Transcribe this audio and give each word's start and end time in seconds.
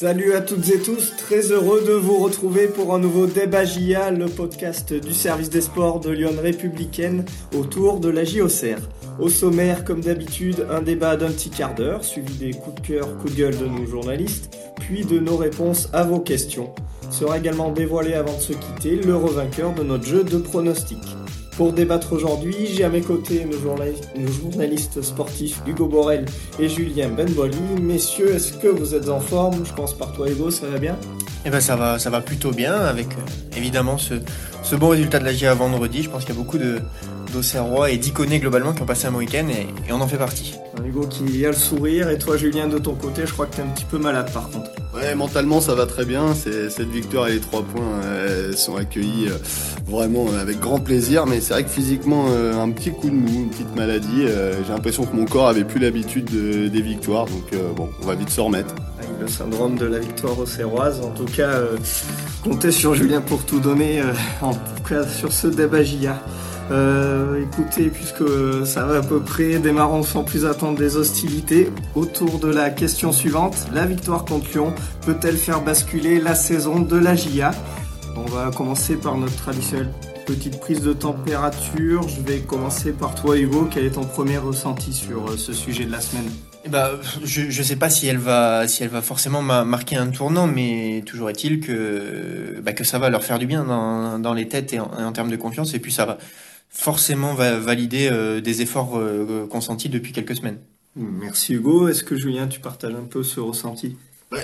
Salut 0.00 0.32
à 0.34 0.40
toutes 0.40 0.70
et 0.70 0.78
tous, 0.78 1.12
très 1.16 1.50
heureux 1.50 1.82
de 1.84 1.90
vous 1.90 2.18
retrouver 2.18 2.68
pour 2.68 2.94
un 2.94 3.00
nouveau 3.00 3.26
débat 3.26 3.64
JA, 3.64 4.12
le 4.12 4.26
podcast 4.26 4.92
du 4.92 5.12
service 5.12 5.50
des 5.50 5.60
sports 5.60 5.98
de 5.98 6.10
Lyon 6.10 6.36
Républicaine 6.40 7.24
autour 7.52 7.98
de 7.98 8.08
la 8.08 8.22
JOCR. 8.22 8.78
Au 9.18 9.28
sommaire, 9.28 9.84
comme 9.84 10.00
d'habitude, 10.00 10.68
un 10.70 10.82
débat 10.82 11.16
d'un 11.16 11.32
petit 11.32 11.50
quart 11.50 11.74
d'heure, 11.74 12.04
suivi 12.04 12.32
des 12.34 12.52
coups 12.52 12.80
de 12.80 12.86
cœur, 12.86 13.18
coups 13.18 13.32
de 13.32 13.38
gueule 13.38 13.58
de 13.58 13.66
nos 13.66 13.86
journalistes, 13.86 14.56
puis 14.78 15.04
de 15.04 15.18
nos 15.18 15.36
réponses 15.36 15.88
à 15.92 16.04
vos 16.04 16.20
questions. 16.20 16.72
Sera 17.10 17.36
également 17.36 17.72
dévoilé 17.72 18.14
avant 18.14 18.36
de 18.36 18.40
se 18.40 18.52
quitter 18.52 19.02
le 19.02 19.16
revainqueur 19.16 19.74
de 19.74 19.82
notre 19.82 20.04
jeu 20.04 20.22
de 20.22 20.38
pronostics. 20.38 21.17
Pour 21.58 21.72
débattre 21.72 22.12
aujourd'hui, 22.12 22.54
j'ai 22.72 22.84
à 22.84 22.88
mes 22.88 23.00
côtés 23.00 23.44
nos, 23.44 23.58
journalistes 23.58 25.02
sportifs 25.02 25.60
Hugo 25.66 25.88
Borel 25.88 26.24
et 26.60 26.68
Julien 26.68 27.08
Benboli. 27.08 27.58
Messieurs, 27.82 28.32
est-ce 28.36 28.52
que 28.52 28.68
vous 28.68 28.94
êtes 28.94 29.08
en 29.08 29.18
forme? 29.18 29.66
Je 29.66 29.72
pense 29.72 29.92
par 29.92 30.12
toi 30.12 30.30
Hugo, 30.30 30.52
ça 30.52 30.68
va 30.68 30.78
bien? 30.78 30.96
Eh 31.44 31.50
ben 31.50 31.58
ça 31.58 31.74
va, 31.74 31.98
ça 31.98 32.10
va 32.10 32.20
plutôt 32.20 32.52
bien 32.52 32.74
avec 32.74 33.08
euh, 33.08 33.56
évidemment 33.56 33.98
ce, 33.98 34.14
bon 34.76 34.90
résultat 34.90 35.18
de 35.18 35.24
la 35.24 35.32
GIA 35.32 35.52
vendredi. 35.54 36.04
Je 36.04 36.10
pense 36.10 36.24
qu'il 36.24 36.32
y 36.32 36.38
a 36.38 36.40
beaucoup 36.40 36.58
de, 36.58 36.78
d'Auxerrois 37.32 37.90
et 37.90 37.98
d'Iconais 37.98 38.38
globalement 38.38 38.72
qui 38.72 38.82
ont 38.82 38.86
passé 38.86 39.06
un 39.06 39.12
bon 39.12 39.18
week-end 39.18 39.46
et, 39.48 39.92
on 39.92 40.00
en 40.00 40.08
fait 40.08 40.16
partie. 40.16 40.54
Hugo 40.84 41.06
qui 41.06 41.44
a 41.44 41.48
le 41.48 41.54
sourire 41.54 42.08
et 42.08 42.18
toi 42.18 42.36
Julien 42.36 42.68
de 42.68 42.78
ton 42.78 42.94
côté, 42.94 43.22
je 43.26 43.32
crois 43.32 43.46
que 43.46 43.56
tu 43.56 43.60
es 43.60 43.64
un 43.64 43.68
petit 43.68 43.84
peu 43.84 43.98
malade 43.98 44.32
par 44.32 44.48
contre. 44.48 44.70
Ouais, 44.94 45.14
mentalement 45.14 45.60
ça 45.60 45.74
va 45.74 45.86
très 45.86 46.04
bien. 46.04 46.34
Cette 46.34 46.90
victoire 46.90 47.28
et 47.28 47.34
les 47.34 47.40
trois 47.40 47.62
points 47.62 48.00
sont 48.56 48.76
accueillis 48.76 49.28
euh, 49.28 49.38
vraiment 49.86 50.26
avec 50.40 50.58
grand 50.60 50.80
plaisir, 50.80 51.26
mais 51.26 51.40
c'est 51.40 51.54
vrai 51.54 51.64
que 51.64 51.70
physiquement 51.70 52.26
euh, 52.28 52.60
un 52.60 52.70
petit 52.70 52.90
coup 52.90 53.08
de 53.08 53.14
mou, 53.14 53.42
une 53.42 53.48
petite 53.48 53.74
maladie. 53.74 54.24
Euh, 54.26 54.52
j'ai 54.64 54.72
l'impression 54.72 55.04
que 55.04 55.14
mon 55.14 55.24
corps 55.24 55.48
avait 55.48 55.64
plus 55.64 55.80
l'habitude 55.80 56.30
des 56.30 56.82
victoires, 56.82 57.26
donc 57.26 57.54
bon, 57.76 57.88
on 58.02 58.06
va 58.06 58.14
vite 58.14 58.30
se 58.30 58.40
remettre. 58.40 58.74
Le 59.20 59.28
syndrome 59.28 59.76
de 59.76 59.86
la 59.86 59.98
victoire 59.98 60.38
auxerroise. 60.38 61.00
En 61.00 61.10
tout 61.10 61.24
cas, 61.24 61.60
comptez 62.42 62.70
sur 62.70 62.94
Julien 62.94 63.20
pour 63.20 63.44
tout 63.44 63.60
donner, 63.60 64.02
en 64.42 64.52
tout 64.52 64.82
cas 64.88 65.06
sur 65.06 65.32
ce 65.32 65.48
débat 65.48 65.82
JA. 65.82 66.22
Euh, 66.70 67.42
écoutez, 67.42 67.88
puisque 67.88 68.24
ça 68.66 68.84
va 68.84 68.98
à 68.98 69.02
peu 69.02 69.20
près, 69.20 69.58
démarrons 69.58 70.02
sans 70.02 70.22
plus 70.22 70.44
attendre 70.44 70.78
des 70.78 70.96
hostilités 70.96 71.70
autour 71.94 72.38
de 72.38 72.48
la 72.48 72.70
question 72.70 73.12
suivante. 73.12 73.66
La 73.72 73.86
victoire 73.86 74.24
contre 74.24 74.50
Lyon 74.52 74.74
peut-elle 75.06 75.36
faire 75.36 75.62
basculer 75.62 76.20
la 76.20 76.34
saison 76.34 76.80
de 76.80 76.96
la 76.96 77.14
GIA 77.14 77.52
On 78.16 78.28
va 78.28 78.50
commencer 78.50 78.96
par 78.96 79.16
notre 79.16 79.36
traditionnelle 79.36 79.90
petite 80.26 80.60
prise 80.60 80.82
de 80.82 80.92
température. 80.92 82.06
Je 82.06 82.20
vais 82.20 82.40
commencer 82.40 82.92
par 82.92 83.14
toi 83.14 83.38
Hugo. 83.38 83.66
Quel 83.70 83.86
est 83.86 83.92
ton 83.92 84.04
premier 84.04 84.36
ressenti 84.36 84.92
sur 84.92 85.30
euh, 85.30 85.36
ce 85.38 85.54
sujet 85.54 85.86
de 85.86 85.92
la 85.92 86.02
semaine? 86.02 86.28
Eh 86.66 86.68
ben, 86.68 86.90
je 87.24 87.46
ne 87.46 87.64
sais 87.64 87.76
pas 87.76 87.88
si 87.88 88.08
elle 88.08 88.18
va 88.18 88.68
si 88.68 88.82
elle 88.82 88.90
va 88.90 89.00
forcément 89.00 89.40
marquer 89.40 89.96
un 89.96 90.08
tournant, 90.08 90.46
mais 90.46 91.02
toujours 91.06 91.30
est-il 91.30 91.60
que 91.60 92.60
bah, 92.62 92.74
que 92.74 92.84
ça 92.84 92.98
va 92.98 93.08
leur 93.08 93.24
faire 93.24 93.38
du 93.38 93.46
bien 93.46 93.64
dans, 93.64 94.18
dans 94.18 94.34
les 94.34 94.48
têtes 94.48 94.74
et 94.74 94.80
en, 94.80 94.90
en 94.98 95.12
termes 95.12 95.30
de 95.30 95.36
confiance, 95.36 95.72
et 95.72 95.78
puis 95.78 95.92
ça 95.92 96.04
va 96.04 96.18
forcément 96.68 97.34
va 97.34 97.58
valider 97.58 98.08
euh, 98.10 98.40
des 98.40 98.62
efforts 98.62 98.98
euh, 98.98 99.46
consentis 99.46 99.88
depuis 99.88 100.12
quelques 100.12 100.36
semaines. 100.36 100.58
Merci 100.96 101.54
Hugo. 101.54 101.88
Est-ce 101.88 102.02
que 102.02 102.16
Julien, 102.16 102.48
tu 102.48 102.60
partages 102.60 102.94
un 102.94 103.04
peu 103.04 103.22
ce 103.22 103.40
ressenti? 103.40 103.96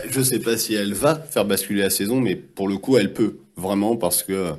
Je 0.09 0.19
ne 0.19 0.25
sais 0.25 0.39
pas 0.39 0.57
si 0.57 0.75
elle 0.75 0.95
va 0.95 1.15
faire 1.17 1.45
basculer 1.45 1.83
la 1.83 1.91
saison, 1.91 2.21
mais 2.21 2.37
pour 2.37 2.69
le 2.69 2.79
coup, 2.79 2.97
elle 2.97 3.13
peut 3.13 3.39
vraiment 3.57 3.97
parce 3.97 4.23
que 4.23 4.53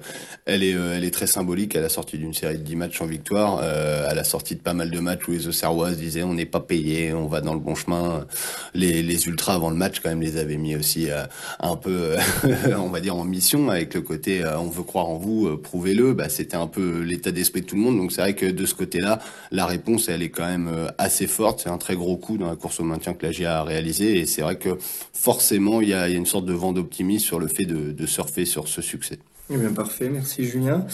elle 0.45 0.63
est, 0.63 0.73
euh, 0.73 0.95
elle 0.95 1.03
est 1.03 1.11
très 1.11 1.27
symbolique 1.27 1.75
à 1.75 1.81
la 1.81 1.89
sortie 1.89 2.17
d'une 2.17 2.33
série 2.33 2.57
de 2.57 2.63
10 2.63 2.75
matchs 2.75 3.01
en 3.01 3.05
victoire, 3.05 3.59
euh, 3.61 4.09
à 4.09 4.13
la 4.13 4.23
sortie 4.23 4.55
de 4.55 4.61
pas 4.61 4.73
mal 4.73 4.91
de 4.91 4.99
matchs 4.99 5.27
où 5.27 5.31
les 5.31 5.47
Auxerroises 5.47 5.97
disaient 5.97 6.23
on 6.23 6.33
n'est 6.33 6.45
pas 6.45 6.59
payé, 6.59 7.13
on 7.13 7.27
va 7.27 7.41
dans 7.41 7.53
le 7.53 7.59
bon 7.59 7.75
chemin. 7.75 8.25
Les, 8.73 9.03
les 9.03 9.27
ultras 9.27 9.55
avant 9.55 9.69
le 9.69 9.75
match 9.75 9.99
quand 9.99 10.09
même 10.09 10.21
les 10.21 10.37
avaient 10.37 10.57
mis 10.57 10.75
aussi 10.75 11.09
euh, 11.09 11.25
un 11.59 11.75
peu, 11.75 12.15
on 12.77 12.89
va 12.89 12.99
dire 13.01 13.15
en 13.15 13.25
mission 13.25 13.69
avec 13.69 13.93
le 13.93 14.01
côté 14.01 14.43
on 14.57 14.69
veut 14.69 14.83
croire 14.83 15.09
en 15.09 15.17
vous, 15.17 15.57
prouvez-le. 15.57 16.13
Bah, 16.13 16.29
c'était 16.29 16.57
un 16.57 16.67
peu 16.67 17.01
l'état 17.01 17.31
d'esprit 17.31 17.61
de 17.61 17.65
tout 17.65 17.75
le 17.75 17.81
monde. 17.81 17.97
Donc 17.97 18.11
c'est 18.11 18.21
vrai 18.21 18.35
que 18.35 18.45
de 18.45 18.65
ce 18.65 18.75
côté-là, 18.75 19.19
la 19.51 19.65
réponse 19.65 20.09
elle 20.09 20.21
est 20.21 20.29
quand 20.29 20.45
même 20.45 20.89
assez 20.97 21.27
forte. 21.27 21.61
C'est 21.63 21.69
un 21.69 21.77
très 21.77 21.95
gros 21.95 22.17
coup 22.17 22.37
dans 22.37 22.47
la 22.47 22.55
course 22.55 22.79
au 22.79 22.83
maintien 22.83 23.13
que 23.13 23.25
la 23.25 23.31
GIA 23.31 23.59
a 23.59 23.63
réalisé 23.63 24.19
et 24.19 24.25
c'est 24.25 24.41
vrai 24.41 24.57
que 24.57 24.77
forcément 25.13 25.81
il 25.81 25.89
y 25.89 25.93
a, 25.93 26.07
y 26.07 26.13
a, 26.13 26.17
une 26.17 26.25
sorte 26.25 26.45
de 26.45 26.53
vent 26.53 26.71
d'optimisme 26.71 27.25
sur 27.25 27.39
le 27.39 27.47
fait 27.47 27.65
de, 27.65 27.91
de 27.91 28.05
surfer 28.05 28.45
sur 28.45 28.67
ce 28.67 28.81
succès. 28.85 29.19
Eh 29.51 29.57
bien, 29.57 29.71
parfait, 29.71 30.09
merci 30.09 30.43
Julien. 30.43 30.87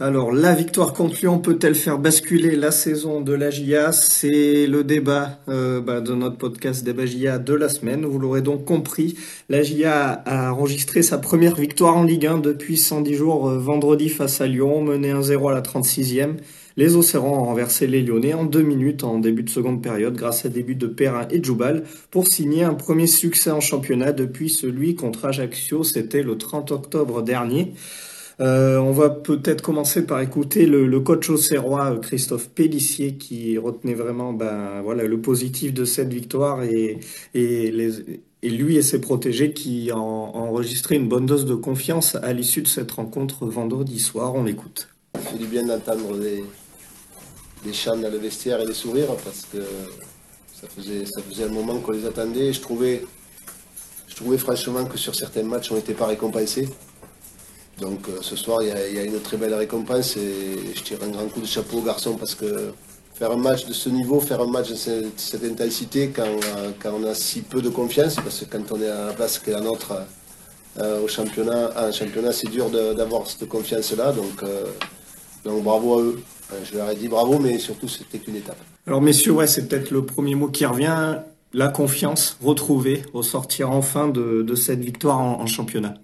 Alors, 0.00 0.32
la 0.32 0.54
victoire 0.54 0.94
contre 0.94 1.16
Lyon 1.20 1.40
peut-elle 1.40 1.74
faire 1.74 1.98
basculer 1.98 2.56
la 2.56 2.70
saison 2.70 3.20
de 3.20 3.34
la 3.34 3.50
GIA 3.50 3.92
C'est 3.92 4.66
le 4.66 4.82
débat 4.82 5.40
euh, 5.50 5.82
bah, 5.82 6.00
de 6.00 6.14
notre 6.14 6.38
podcast 6.38 6.82
Débat 6.84 7.04
GIA 7.04 7.38
de 7.38 7.52
la 7.52 7.68
semaine. 7.68 8.06
Vous 8.06 8.18
l'aurez 8.18 8.40
donc 8.40 8.64
compris, 8.64 9.18
la 9.50 9.62
GIA 9.62 10.22
a 10.24 10.54
enregistré 10.54 11.02
sa 11.02 11.18
première 11.18 11.56
victoire 11.56 11.98
en 11.98 12.02
Ligue 12.02 12.26
1 12.26 12.38
depuis 12.38 12.78
110 12.78 13.14
jours 13.14 13.50
euh, 13.50 13.58
vendredi 13.58 14.08
face 14.08 14.40
à 14.40 14.46
Lyon, 14.46 14.82
mené 14.82 15.12
1-0 15.12 15.50
à 15.50 15.52
la 15.52 15.60
36e. 15.60 16.36
Les 16.78 16.94
Océans 16.94 17.26
ont 17.26 17.44
renversé 17.44 17.88
les 17.88 18.02
Lyonnais 18.02 18.34
en 18.34 18.44
deux 18.44 18.62
minutes 18.62 19.02
en 19.02 19.18
début 19.18 19.42
de 19.42 19.50
seconde 19.50 19.82
période 19.82 20.14
grâce 20.14 20.46
à 20.46 20.48
des 20.48 20.62
buts 20.62 20.76
de 20.76 20.86
Perrin 20.86 21.26
et 21.28 21.42
Djoubal 21.42 21.82
pour 22.12 22.28
signer 22.28 22.62
un 22.62 22.74
premier 22.74 23.08
succès 23.08 23.50
en 23.50 23.58
championnat 23.58 24.12
depuis 24.12 24.48
celui 24.48 24.94
contre 24.94 25.24
Ajaccio, 25.24 25.82
c'était 25.82 26.22
le 26.22 26.38
30 26.38 26.70
octobre 26.70 27.22
dernier. 27.22 27.72
Euh, 28.38 28.78
on 28.78 28.92
va 28.92 29.10
peut-être 29.10 29.60
commencer 29.60 30.06
par 30.06 30.20
écouter 30.20 30.66
le, 30.66 31.00
coach 31.00 31.28
auxerrois 31.30 31.98
Christophe 32.00 32.48
Pellissier 32.50 33.14
qui 33.14 33.58
retenait 33.58 33.94
vraiment 33.94 34.32
ben, 34.32 34.80
voilà, 34.84 35.02
le 35.02 35.20
positif 35.20 35.74
de 35.74 35.84
cette 35.84 36.12
victoire 36.12 36.62
et, 36.62 37.00
lui 38.44 38.76
et 38.76 38.82
ses 38.82 39.00
protégés 39.00 39.52
qui 39.52 39.90
ont 39.92 40.36
enregistré 40.36 40.94
une 40.94 41.08
bonne 41.08 41.26
dose 41.26 41.44
de 41.44 41.56
confiance 41.56 42.14
à 42.14 42.32
l'issue 42.32 42.62
de 42.62 42.68
cette 42.68 42.92
rencontre 42.92 43.46
vendredi 43.46 43.98
soir. 43.98 44.36
On 44.36 44.44
l'écoute. 44.44 44.88
Des 47.64 47.72
chants 47.72 47.96
dans 47.96 48.10
le 48.10 48.18
vestiaire 48.18 48.60
et 48.60 48.66
des 48.66 48.74
sourires 48.74 49.16
parce 49.24 49.46
que 49.52 49.58
ça 50.60 50.66
faisait, 50.68 51.06
ça 51.06 51.20
faisait 51.22 51.44
un 51.44 51.48
moment 51.48 51.78
qu'on 51.78 51.92
les 51.92 52.06
attendait. 52.06 52.52
je 52.52 52.60
trouvais, 52.60 53.04
je 54.08 54.16
trouvais 54.16 54.38
franchement 54.38 54.84
que 54.84 54.98
sur 54.98 55.14
certains 55.14 55.44
matchs, 55.44 55.70
on 55.70 55.76
n'était 55.76 55.94
pas 55.94 56.06
récompensés. 56.06 56.68
Donc 57.78 58.08
euh, 58.08 58.18
ce 58.22 58.34
soir, 58.34 58.62
il 58.62 58.68
y, 58.68 58.98
a, 58.98 59.04
une 59.04 59.20
très 59.20 59.36
belle 59.36 59.54
récompense 59.54 60.16
et 60.16 60.74
je 60.74 60.82
tire 60.82 60.98
un 61.02 61.10
grand 61.10 61.28
coup 61.28 61.40
de 61.40 61.46
chapeau 61.46 61.78
aux 61.78 61.82
garçons 61.82 62.16
parce 62.16 62.34
que 62.34 62.72
faire 63.14 63.30
un 63.30 63.36
match 63.36 63.66
de 63.66 63.72
ce 63.72 63.88
niveau, 63.88 64.20
faire 64.20 64.40
un 64.40 64.50
match 64.50 64.70
de 64.70 64.74
cette, 64.74 65.44
intensité 65.44 66.10
quand, 66.14 66.24
euh, 66.24 66.70
quand, 66.80 66.92
on 66.92 67.04
a 67.04 67.14
si 67.14 67.42
peu 67.42 67.62
de 67.62 67.68
confiance, 67.68 68.16
parce 68.16 68.40
que 68.40 68.44
quand 68.46 68.72
on 68.72 68.80
est 68.80 68.88
à 68.88 69.06
la 69.06 69.12
place 69.12 69.38
que 69.38 69.52
la 69.52 69.60
nôtre 69.60 69.92
euh, 70.80 71.02
au 71.02 71.08
championnat, 71.08 71.70
en 71.76 71.92
championnat, 71.92 72.32
c'est 72.32 72.48
dur 72.48 72.68
d'avoir 72.70 73.28
cette 73.28 73.48
confiance-là. 73.48 74.12
Donc, 74.12 74.42
donc 75.44 75.62
bravo 75.62 75.98
à 75.98 76.02
eux. 76.02 76.22
Je 76.64 76.76
leur 76.76 76.90
ai 76.90 76.96
dit 76.96 77.08
bravo, 77.08 77.38
mais 77.38 77.58
surtout 77.58 77.88
c'était 77.88 78.18
qu'une 78.18 78.36
étape. 78.36 78.58
Alors 78.86 79.02
messieurs, 79.02 79.32
ouais, 79.32 79.46
c'est 79.46 79.68
peut-être 79.68 79.90
le 79.90 80.04
premier 80.04 80.34
mot 80.34 80.48
qui 80.48 80.64
revient, 80.64 81.18
la 81.52 81.68
confiance 81.68 82.38
retrouvée 82.42 83.02
au 83.12 83.22
sortir 83.22 83.70
enfin 83.70 84.08
de, 84.08 84.54
cette 84.54 84.80
victoire 84.80 85.18
en 85.18 85.46
championnat. 85.46 85.94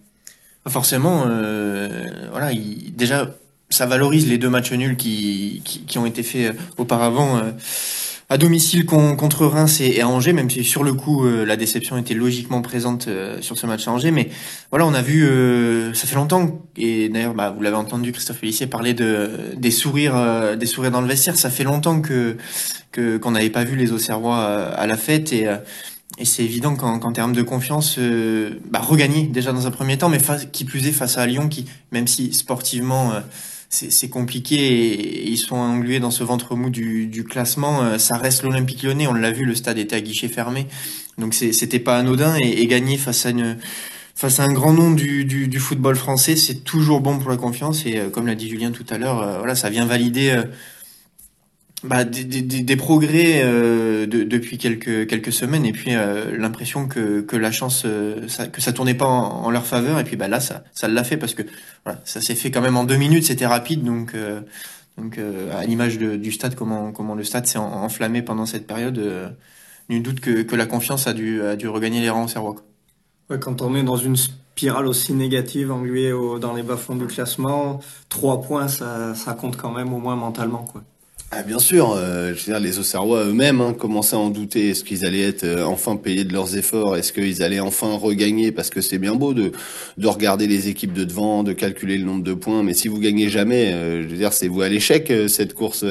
Forcément, 0.67 1.25
euh, 1.27 2.05
voilà, 2.31 2.51
déjà, 2.97 3.35
ça 3.69 3.87
valorise 3.87 4.29
les 4.29 4.39
deux 4.39 4.49
matchs 4.49 4.73
nuls 4.73 4.97
qui, 4.97 5.63
qui, 5.65 5.99
ont 5.99 6.07
été 6.07 6.23
faits 6.23 6.55
euh, 6.55 6.59
auparavant 6.79 7.37
euh, 7.37 7.51
à 8.31 8.39
domicile 8.39 8.87
contre 8.87 9.47
Reims 9.47 9.81
et, 9.81 10.01
à 10.01 10.09
Angers, 10.09 10.33
même 10.33 10.49
si 10.49 10.65
sur 10.65 10.83
le 10.83 10.95
coup 10.95 11.27
la 11.27 11.57
déception 11.57 11.97
était 11.99 12.15
logiquement 12.15 12.63
présente 12.63 13.09
sur 13.41 13.59
ce 13.59 13.67
match 13.67 13.87
à 13.87 13.93
Angers. 13.93 14.11
Mais 14.11 14.31
voilà, 14.71 14.87
on 14.87 14.95
a 14.95 15.03
vu, 15.03 15.29
ça 15.93 16.07
fait 16.07 16.17
longtemps, 16.17 16.63
et 16.77 17.09
d'ailleurs, 17.11 17.35
bah, 17.35 17.55
vous 17.55 17.63
l'avez 17.63 17.77
entendu, 17.77 18.13
Christophe 18.13 18.39
Félissier 18.39 18.67
parler 18.67 18.95
de 18.95 19.31
des 19.57 19.71
sourires, 19.71 20.57
des 20.57 20.67
sourires 20.67 20.91
dans 20.91 21.03
le 21.03 21.07
vestiaire. 21.07 21.37
Ça 21.37 21.51
fait 21.51 21.65
longtemps 21.65 22.01
que 22.01 22.37
qu'on 22.93 23.31
n'avait 23.33 23.51
pas 23.51 23.65
vu 23.65 23.77
les 23.77 23.93
Auxerrois 23.93 24.43
à 24.43 24.87
la 24.87 24.97
fête 24.97 25.33
et 25.33 25.49
et 26.19 26.25
c'est 26.25 26.45
évident 26.45 26.77
qu'en 26.77 27.13
termes 27.13 27.33
de 27.33 27.43
confiance, 27.43 27.97
euh, 27.99 28.61
bah, 28.71 28.81
regagner 28.81 29.25
déjà 29.25 29.53
dans 29.53 29.67
un 29.67 29.71
premier 29.73 29.99
temps, 29.99 30.09
mais 30.09 30.19
qui 30.53 30.65
plus 30.65 30.87
est 30.87 30.93
face 30.93 31.19
à 31.19 31.27
Lyon, 31.27 31.49
qui, 31.49 31.67
même 31.91 32.07
si 32.07 32.33
sportivement 32.33 33.13
euh, 33.13 33.21
c'est 33.75 34.09
compliqué 34.09 34.57
et, 34.57 35.29
ils 35.29 35.37
sont 35.37 35.57
englués 35.57 36.01
dans 36.01 36.11
ce 36.11 36.23
ventre 36.23 36.55
mou 36.55 36.71
du, 36.71 37.07
du 37.07 37.25
classement, 37.25 37.83
euh, 37.83 37.99
ça 37.99 38.17
reste 38.17 38.43
l'Olympique 38.43 38.83
lyonnais, 38.83 39.07
on 39.07 39.15
l'a 39.15 39.33
vu, 39.33 39.45
le 39.45 39.55
stade 39.55 39.79
était 39.79 39.97
à 39.97 40.01
guichet 40.01 40.29
fermé, 40.29 40.67
donc 41.19 41.35
c'était 41.35 41.81
pas 41.81 41.99
anodin, 41.99 42.37
et, 42.41 42.63
et, 42.63 42.67
gagner 42.67 42.97
face 42.97 43.27
à 43.27 43.31
une 43.31 43.57
face 44.15 44.39
à 44.39 44.45
un 44.45 44.53
grand 44.53 44.73
nom 44.73 44.93
du, 44.93 45.25
du, 45.25 45.49
du 45.49 45.59
football 45.59 45.97
français, 45.97 46.37
c'est 46.37 46.63
toujours 46.63 47.01
bon 47.01 47.19
pour 47.19 47.31
la 47.31 47.37
confiance, 47.37 47.85
et 47.85 48.01
comme 48.13 48.29
l'a 48.29 48.37
dit 48.37 48.49
Julien 48.49 48.71
tout 48.71 48.87
à 48.91 48.97
l'heure, 48.97 49.39
voilà, 49.39 49.57
ça 49.57 49.71
vient 49.71 49.87
valider 49.87 50.41
bah, 51.85 52.05
des, 52.05 52.25
des, 52.25 52.41
des, 52.41 52.77
progrès 52.77 53.43
euh, 53.45 54.07
de, 54.07 54.25
depuis 54.25 54.57
quelques 54.57 55.07
quelques 55.07 55.33
semaines 55.33 55.67
et 55.67 55.73
puis 55.73 55.95
euh, 55.95 56.35
l'impression 56.37 56.89
que, 56.89 57.21
que 57.21 57.37
la 57.37 57.53
chance 57.53 57.83
euh, 57.85 58.27
ça, 58.27 58.47
que 58.47 58.63
ça 58.63 58.73
tournait 58.73 58.95
pas 58.95 59.05
en, 59.07 59.51
leur 59.51 59.67
faveur 59.67 59.99
et 59.99 60.05
puis 60.05 60.17
bah 60.17 60.27
là 60.27 60.41
ça 60.41 60.65
ça 60.73 60.89
l'a 60.89 61.05
fait 61.05 61.19
parce 61.19 61.35
que 61.35 61.43
voilà 61.85 62.01
ça 62.05 62.23
s'est 62.23 62.35
fait 62.35 62.51
quand 62.51 62.63
même 62.63 62.79
en 62.79 62.85
deux 62.85 62.97
minutes 62.97 63.25
c'était 63.25 63.47
rapide 63.47 63.85
donc 63.85 64.17
donc 64.97 65.19
à 65.53 65.65
l'image 65.67 65.99
du 65.99 66.33
stade 66.33 66.55
comment 66.55 66.91
comment 66.91 67.15
le 67.15 67.23
stade 67.23 67.47
s'est 67.47 67.59
enflammé 67.59 68.23
pendant 68.23 68.47
cette 68.47 68.67
période 68.67 68.99
nul 69.91 70.03
doute 70.03 70.21
que, 70.21 70.41
que 70.41 70.57
la 70.57 70.65
confiance 70.65 71.07
a 71.07 71.13
dû 71.13 71.43
a 71.43 71.55
dû 71.55 71.69
regagner 71.69 72.01
les 72.01 72.09
rangs 72.09 72.25
au 72.25 72.29
Serrois. 72.29 72.57
quand 73.41 73.61
on 73.61 73.75
est 73.75 73.83
dans 73.83 73.97
une 73.97 74.17
spirale 74.17 74.87
aussi 74.87 75.13
négative, 75.13 75.71
engluée 75.71 76.13
dans 76.41 76.55
les 76.55 76.63
bas-fonds 76.63 76.97
du 76.97 77.07
classement, 77.07 77.81
trois 78.09 78.41
points, 78.41 78.69
ça, 78.69 79.15
ça 79.15 79.35
compte 79.35 79.57
quand 79.57 79.73
même 79.73 79.93
au 79.93 79.99
moins 79.99 80.15
mentalement. 80.15 80.63
quoi. 80.63 80.83
Ah, 81.31 81.43
bien 81.43 81.59
sûr, 81.59 81.93
euh, 81.97 82.29
je 82.33 82.39
veux 82.39 82.53
dire, 82.53 82.61
les 82.61 82.79
Auxerrois 82.79 83.25
eux-mêmes 83.25 83.61
hein, 83.61 83.73
commençaient 83.73 84.15
à 84.15 84.21
en 84.21 84.31
douter. 84.31 84.71
Est-ce 84.71 84.85
qu'ils 84.85 85.05
allaient 85.05 85.23
être 85.29 85.43
euh, 85.43 85.65
enfin 85.65 85.97
payés 85.97 86.23
de 86.23 86.33
leurs 86.33 86.57
efforts? 86.57 86.97
Est-ce 86.97 87.13
qu'ils 87.13 87.43
allaient 87.43 87.59
enfin 87.59 87.97
regagner? 87.97 88.53
Parce 88.53 88.71
que 88.71 88.81
c'est 88.81 88.99
bien 88.99 89.17
beau 89.17 89.35
de, 89.35 89.51
de 89.99 90.07
regarder 90.07 90.47
les 90.47 90.69
équipes 90.69 90.93
de 90.93 91.03
devant, 91.03 91.43
de 91.43 91.53
calculer 91.53 91.99
le 91.99 92.05
nombre 92.05 92.23
de 92.23 92.35
points, 92.35 92.63
mais 92.63 92.73
si 92.73 92.87
vous 92.87 93.01
gagnez 93.01 93.29
jamais, 93.31 93.73
euh, 93.73 94.03
je 94.03 94.07
veux 94.07 94.17
dire, 94.17 94.33
c'est 94.33 94.47
vous 94.47 94.63
à 94.63 94.69
l'échec 94.69 95.13
cette 95.27 95.55
course 95.55 95.85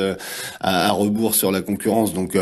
à, 0.62 0.88
à, 0.88 0.92
rebours 0.92 1.36
sur 1.36 1.52
la 1.52 1.62
concurrence. 1.62 2.14
Donc, 2.14 2.38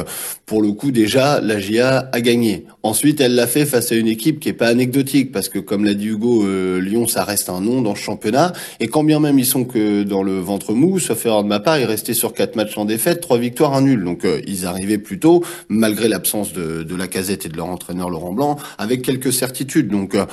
pour 0.51 0.61
le 0.61 0.73
coup, 0.73 0.91
déjà, 0.91 1.39
la 1.39 1.61
GIA 1.61 2.09
a 2.11 2.19
gagné. 2.19 2.65
Ensuite, 2.83 3.21
elle 3.21 3.35
l'a 3.35 3.47
fait 3.47 3.65
face 3.65 3.93
à 3.93 3.95
une 3.95 4.09
équipe 4.09 4.41
qui 4.41 4.49
est 4.49 4.53
pas 4.53 4.67
anecdotique, 4.67 5.31
parce 5.31 5.47
que 5.47 5.59
comme 5.59 5.85
l'a 5.85 5.93
dit 5.93 6.07
Hugo, 6.07 6.45
Lyon, 6.77 7.07
ça 7.07 7.23
reste 7.23 7.47
un 7.47 7.61
nom 7.61 7.81
dans 7.81 7.95
ce 7.95 8.01
championnat. 8.01 8.51
Et 8.81 8.89
quand 8.89 9.05
bien 9.05 9.21
même 9.21 9.39
ils 9.39 9.45
sont 9.45 9.63
que 9.63 10.03
dans 10.03 10.23
le 10.23 10.39
ventre 10.39 10.73
mou, 10.73 10.99
sauf 10.99 11.25
erreur 11.25 11.43
de 11.43 11.47
ma 11.47 11.61
part, 11.61 11.79
ils 11.79 11.85
restaient 11.85 12.13
sur 12.13 12.33
quatre 12.33 12.57
matchs 12.57 12.77
en 12.77 12.83
défaites, 12.83 13.21
trois 13.21 13.37
victoires, 13.37 13.73
un 13.73 13.81
nul. 13.83 14.03
Donc 14.03 14.25
euh, 14.25 14.41
ils 14.45 14.65
arrivaient 14.65 14.97
plutôt, 14.97 15.41
malgré 15.69 16.09
l'absence 16.09 16.51
de, 16.51 16.83
de 16.83 16.95
la 16.97 17.07
casette 17.07 17.45
et 17.45 17.49
de 17.49 17.55
leur 17.55 17.67
entraîneur 17.67 18.09
Laurent 18.09 18.33
Blanc, 18.33 18.57
avec 18.77 19.03
quelques 19.03 19.31
certitudes. 19.31 19.87
Donc 19.87 20.15
euh, 20.15 20.25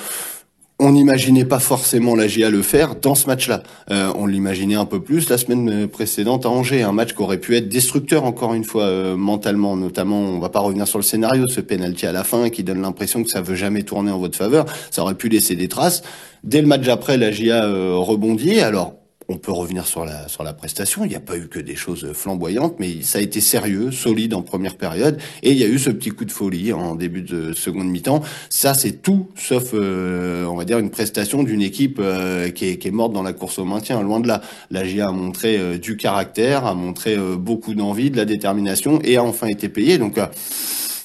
on 0.78 0.92
n'imaginait 0.92 1.44
pas 1.44 1.58
forcément 1.58 2.14
la 2.14 2.28
GIA 2.28 2.50
le 2.50 2.62
faire 2.62 2.94
dans 2.94 3.14
ce 3.14 3.26
match-là. 3.26 3.62
Euh, 3.90 4.12
on 4.16 4.26
l'imaginait 4.26 4.76
un 4.76 4.84
peu 4.84 5.00
plus 5.00 5.28
la 5.28 5.38
semaine 5.38 5.88
précédente 5.88 6.46
à 6.46 6.50
Angers, 6.50 6.82
un 6.82 6.92
match 6.92 7.14
qui 7.14 7.22
aurait 7.22 7.38
pu 7.38 7.56
être 7.56 7.69
destructeur 7.69 8.25
encore 8.25 8.54
une 8.54 8.64
fois 8.64 9.16
mentalement, 9.16 9.76
notamment. 9.76 10.20
On 10.20 10.38
va 10.38 10.48
pas 10.50 10.60
revenir 10.60 10.86
sur 10.86 10.98
le 10.98 11.04
scénario, 11.04 11.48
ce 11.48 11.60
penalty 11.60 12.06
à 12.06 12.12
la 12.12 12.25
fin 12.25 12.48
qui 12.50 12.62
donne 12.62 12.82
l'impression 12.82 13.25
que 13.25 13.30
ça 13.30 13.40
veut 13.40 13.56
jamais 13.56 13.82
tourner 13.82 14.10
en 14.10 14.19
votre 14.19 14.36
faveur. 14.36 14.66
Ça 14.90 15.02
aurait 15.02 15.14
pu 15.14 15.28
laisser 15.28 15.56
des 15.56 15.69
traces. 15.69 16.02
Dès 16.44 16.60
le 16.60 16.69
match 16.69 16.86
après, 16.88 17.16
la 17.16 17.32
GIA 17.32 17.66
rebondit. 17.66 18.60
Alors 18.60 18.97
on 19.30 19.36
peut 19.36 19.52
revenir 19.52 19.86
sur 19.86 20.04
la 20.04 20.26
sur 20.28 20.42
la 20.42 20.54
prestation. 20.54 21.04
Il 21.04 21.08
n'y 21.08 21.16
a 21.16 21.20
pas 21.20 21.36
eu 21.36 21.48
que 21.48 21.58
des 21.58 21.76
choses 21.76 22.12
flamboyantes, 22.14 22.76
mais 22.78 23.02
ça 23.02 23.19
a 23.19 23.22
été 23.22 23.40
sérieux, 23.40 23.90
solide 23.90 24.32
en 24.32 24.42
première 24.42 24.76
période, 24.76 25.19
et 25.42 25.52
il 25.52 25.58
y 25.58 25.64
a 25.64 25.69
eu 25.69 25.78
ce 25.78 25.90
petit 25.90 26.10
coup 26.10 26.25
de 26.25 26.32
folie 26.32 26.72
en 26.72 26.94
début 26.94 27.22
de 27.22 27.52
seconde 27.52 27.88
mi-temps. 27.88 28.22
Ça, 28.48 28.72
c'est 28.72 29.02
tout 29.02 29.28
sauf, 29.36 29.70
euh, 29.75 30.46
on 30.46 30.56
va 30.56 30.64
dire, 30.64 30.78
une 30.78 30.90
prestation 30.90 31.42
d'une 31.42 31.60
équipe 31.60 31.98
euh, 32.00 32.48
qui, 32.50 32.69
est, 32.69 32.78
qui, 32.78 32.90
morte 32.90 33.12
dans 33.12 33.22
la 33.22 33.34
course 33.34 33.58
au 33.58 33.64
maintien. 33.64 34.00
Loin 34.00 34.20
de 34.20 34.28
là, 34.28 34.40
la 34.70 34.84
GIA 34.84 35.08
a 35.08 35.12
montré 35.12 35.58
euh, 35.58 35.76
du 35.76 35.96
caractère, 35.98 36.64
a 36.64 36.75
montré 36.75 37.16
beaucoup 37.36 37.75
d'envie, 37.75 38.10
de 38.10 38.16
la 38.16 38.25
détermination, 38.25 39.00
et 39.02 39.16
a 39.16 39.22
enfin 39.22 39.46
été 39.46 39.69
payé. 39.69 39.98
Donc, 39.98 40.19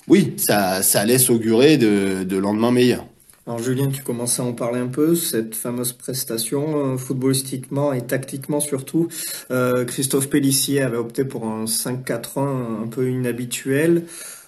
oui, 0.07 0.33
ça 0.37 0.81
ça 0.81 1.05
laisse 1.05 1.29
augurer 1.29 1.77
de, 1.77 2.23
de 2.23 2.37
lendemain 2.37 2.71
meilleur. 2.71 3.05
Alors 3.45 3.59
Julien, 3.59 3.89
tu 3.89 4.01
commençais 4.03 4.41
à 4.41 4.45
en 4.45 4.53
parler 4.53 4.79
un 4.79 4.87
peu, 4.87 5.15
cette 5.15 5.53
fameuse 5.53 5.91
prestation, 5.91 6.93
euh, 6.93 6.97
footballistiquement 6.97 7.91
et 7.91 8.01
tactiquement 8.01 8.61
surtout. 8.61 9.09
Euh, 9.51 9.83
Christophe 9.83 10.29
Pellissier 10.29 10.81
avait 10.81 10.95
opté 10.97 11.25
pour 11.25 11.45
un 11.45 11.65
5-4-1 11.65 12.83
un 12.83 12.87
peu 12.87 13.09
inhabituel. 13.09 14.05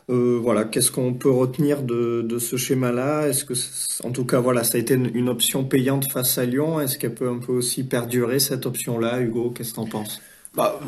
Euh, 0.10 0.40
voilà, 0.42 0.64
qu'est-ce 0.64 0.92
qu'on 0.92 1.14
peut 1.14 1.32
retenir 1.32 1.82
de, 1.82 2.22
de 2.22 2.40
ce 2.40 2.56
schéma-là? 2.56 3.28
Est-ce 3.28 3.44
que, 3.44 3.54
en 4.08 4.12
tout 4.12 4.24
cas, 4.24 4.40
voilà, 4.40 4.64
ça 4.64 4.78
a 4.78 4.80
été 4.80 4.94
une, 4.94 5.30
option 5.30 5.66
payante 5.66 6.10
face 6.12 6.38
à 6.38 6.46
Lyon. 6.46 6.80
Est-ce 6.80 6.98
qu'elle 6.98 7.16
peut 7.16 7.28
un 7.28 7.40
peu 7.40 7.52
aussi 7.52 7.84
perdurer 7.84 8.40
cette 8.40 8.66
option-là, 8.66 9.20
Hugo? 9.20 9.50
Qu'est-ce 9.50 9.72
que 9.72 9.78
t'en 9.78 9.88
penses? 9.88 10.22
Bah, 10.54 10.80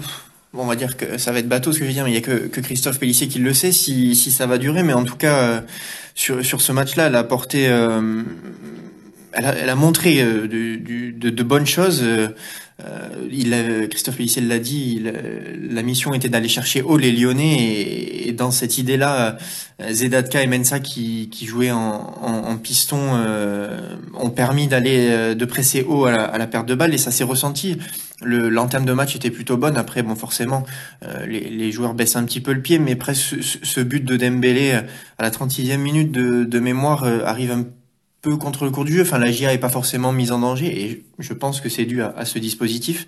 Bon, 0.57 0.63
on 0.63 0.65
va 0.65 0.75
dire 0.75 0.97
que 0.97 1.19
ça 1.19 1.31
va 1.31 1.37
être 1.37 1.47
bateau 1.47 1.71
ce 1.71 1.77
que 1.77 1.83
je 1.83 1.89
veux 1.89 1.93
dire, 1.93 2.03
mais 2.03 2.09
il 2.09 2.15
y 2.15 2.17
a 2.17 2.21
que, 2.21 2.47
que 2.47 2.59
Christophe 2.61 2.97
Pellissier 2.97 3.27
qui 3.27 3.37
le 3.37 3.53
sait 3.53 3.71
si, 3.71 4.15
si 4.15 4.31
ça 4.31 4.47
va 4.47 4.57
durer. 4.57 4.81
Mais 4.81 4.93
en 4.93 5.03
tout 5.03 5.15
cas, 5.15 5.37
euh, 5.37 5.61
sur, 6.15 6.43
sur 6.43 6.61
ce 6.61 6.71
match-là, 6.71 7.05
elle 7.07 7.15
a 7.15 7.23
porté, 7.23 7.67
euh, 7.69 8.23
elle, 9.33 9.69
a, 9.69 9.75
montré 9.75 10.19
euh, 10.19 10.47
de, 10.47 11.29
de, 11.29 11.43
bonnes 11.43 11.67
choses. 11.67 12.03
Euh, 12.79 13.87
Christophe 13.87 14.17
Pellissier 14.17 14.41
l'a 14.41 14.59
dit, 14.59 15.03
la 15.71 15.81
mission 15.81 16.13
était 16.13 16.29
d'aller 16.29 16.47
chercher 16.47 16.81
haut 16.81 16.97
les 16.97 17.11
Lyonnais 17.11 18.27
et, 18.27 18.33
dans 18.33 18.51
cette 18.51 18.77
idée-là, 18.77 19.37
Zedatka 19.89 20.43
et 20.43 20.47
Mensa 20.47 20.79
qui, 20.79 21.29
qui 21.29 21.45
jouaient 21.45 21.71
en, 21.71 22.57
piston 22.61 22.99
ont 24.13 24.29
permis 24.29 24.67
d'aller 24.67 25.35
de 25.35 25.45
presser 25.45 25.83
haut 25.87 26.05
à 26.05 26.37
la, 26.37 26.47
perte 26.47 26.67
de 26.67 26.75
balle 26.75 26.93
et 26.93 26.97
ça 26.97 27.11
s'est 27.11 27.23
ressenti. 27.23 27.77
Le 28.23 28.49
l'entame 28.49 28.85
de 28.85 28.93
match 28.93 29.15
était 29.15 29.29
plutôt 29.29 29.57
bonne. 29.57 29.77
Après, 29.77 30.03
bon, 30.03 30.15
forcément, 30.15 30.63
les, 31.27 31.71
joueurs 31.71 31.93
baissent 31.93 32.15
un 32.15 32.25
petit 32.25 32.41
peu 32.41 32.53
le 32.53 32.61
pied, 32.61 32.79
mais 32.79 32.95
presque 32.95 33.41
ce, 33.43 33.57
ce 33.61 33.79
but 33.79 34.03
de 34.03 34.17
Dembélé 34.17 34.73
à 34.73 35.23
la 35.23 35.29
36e 35.31 35.77
minute 35.77 36.11
de, 36.11 36.43
de 36.43 36.59
mémoire 36.59 37.03
arrive 37.03 37.51
un 37.51 37.63
peu 37.63 37.69
contre 38.35 38.65
le 38.65 38.71
cours 38.71 38.85
du 38.85 38.93
jeu. 38.93 39.01
Enfin, 39.03 39.17
la 39.17 39.31
GIA 39.31 39.53
est 39.53 39.57
pas 39.57 39.69
forcément 39.69 40.11
mise 40.11 40.31
en 40.31 40.39
danger 40.39 40.83
et 40.83 41.05
je 41.19 41.33
pense 41.33 41.61
que 41.61 41.69
c'est 41.69 41.85
dû 41.85 42.01
à, 42.01 42.25
ce 42.25 42.39
dispositif. 42.39 43.05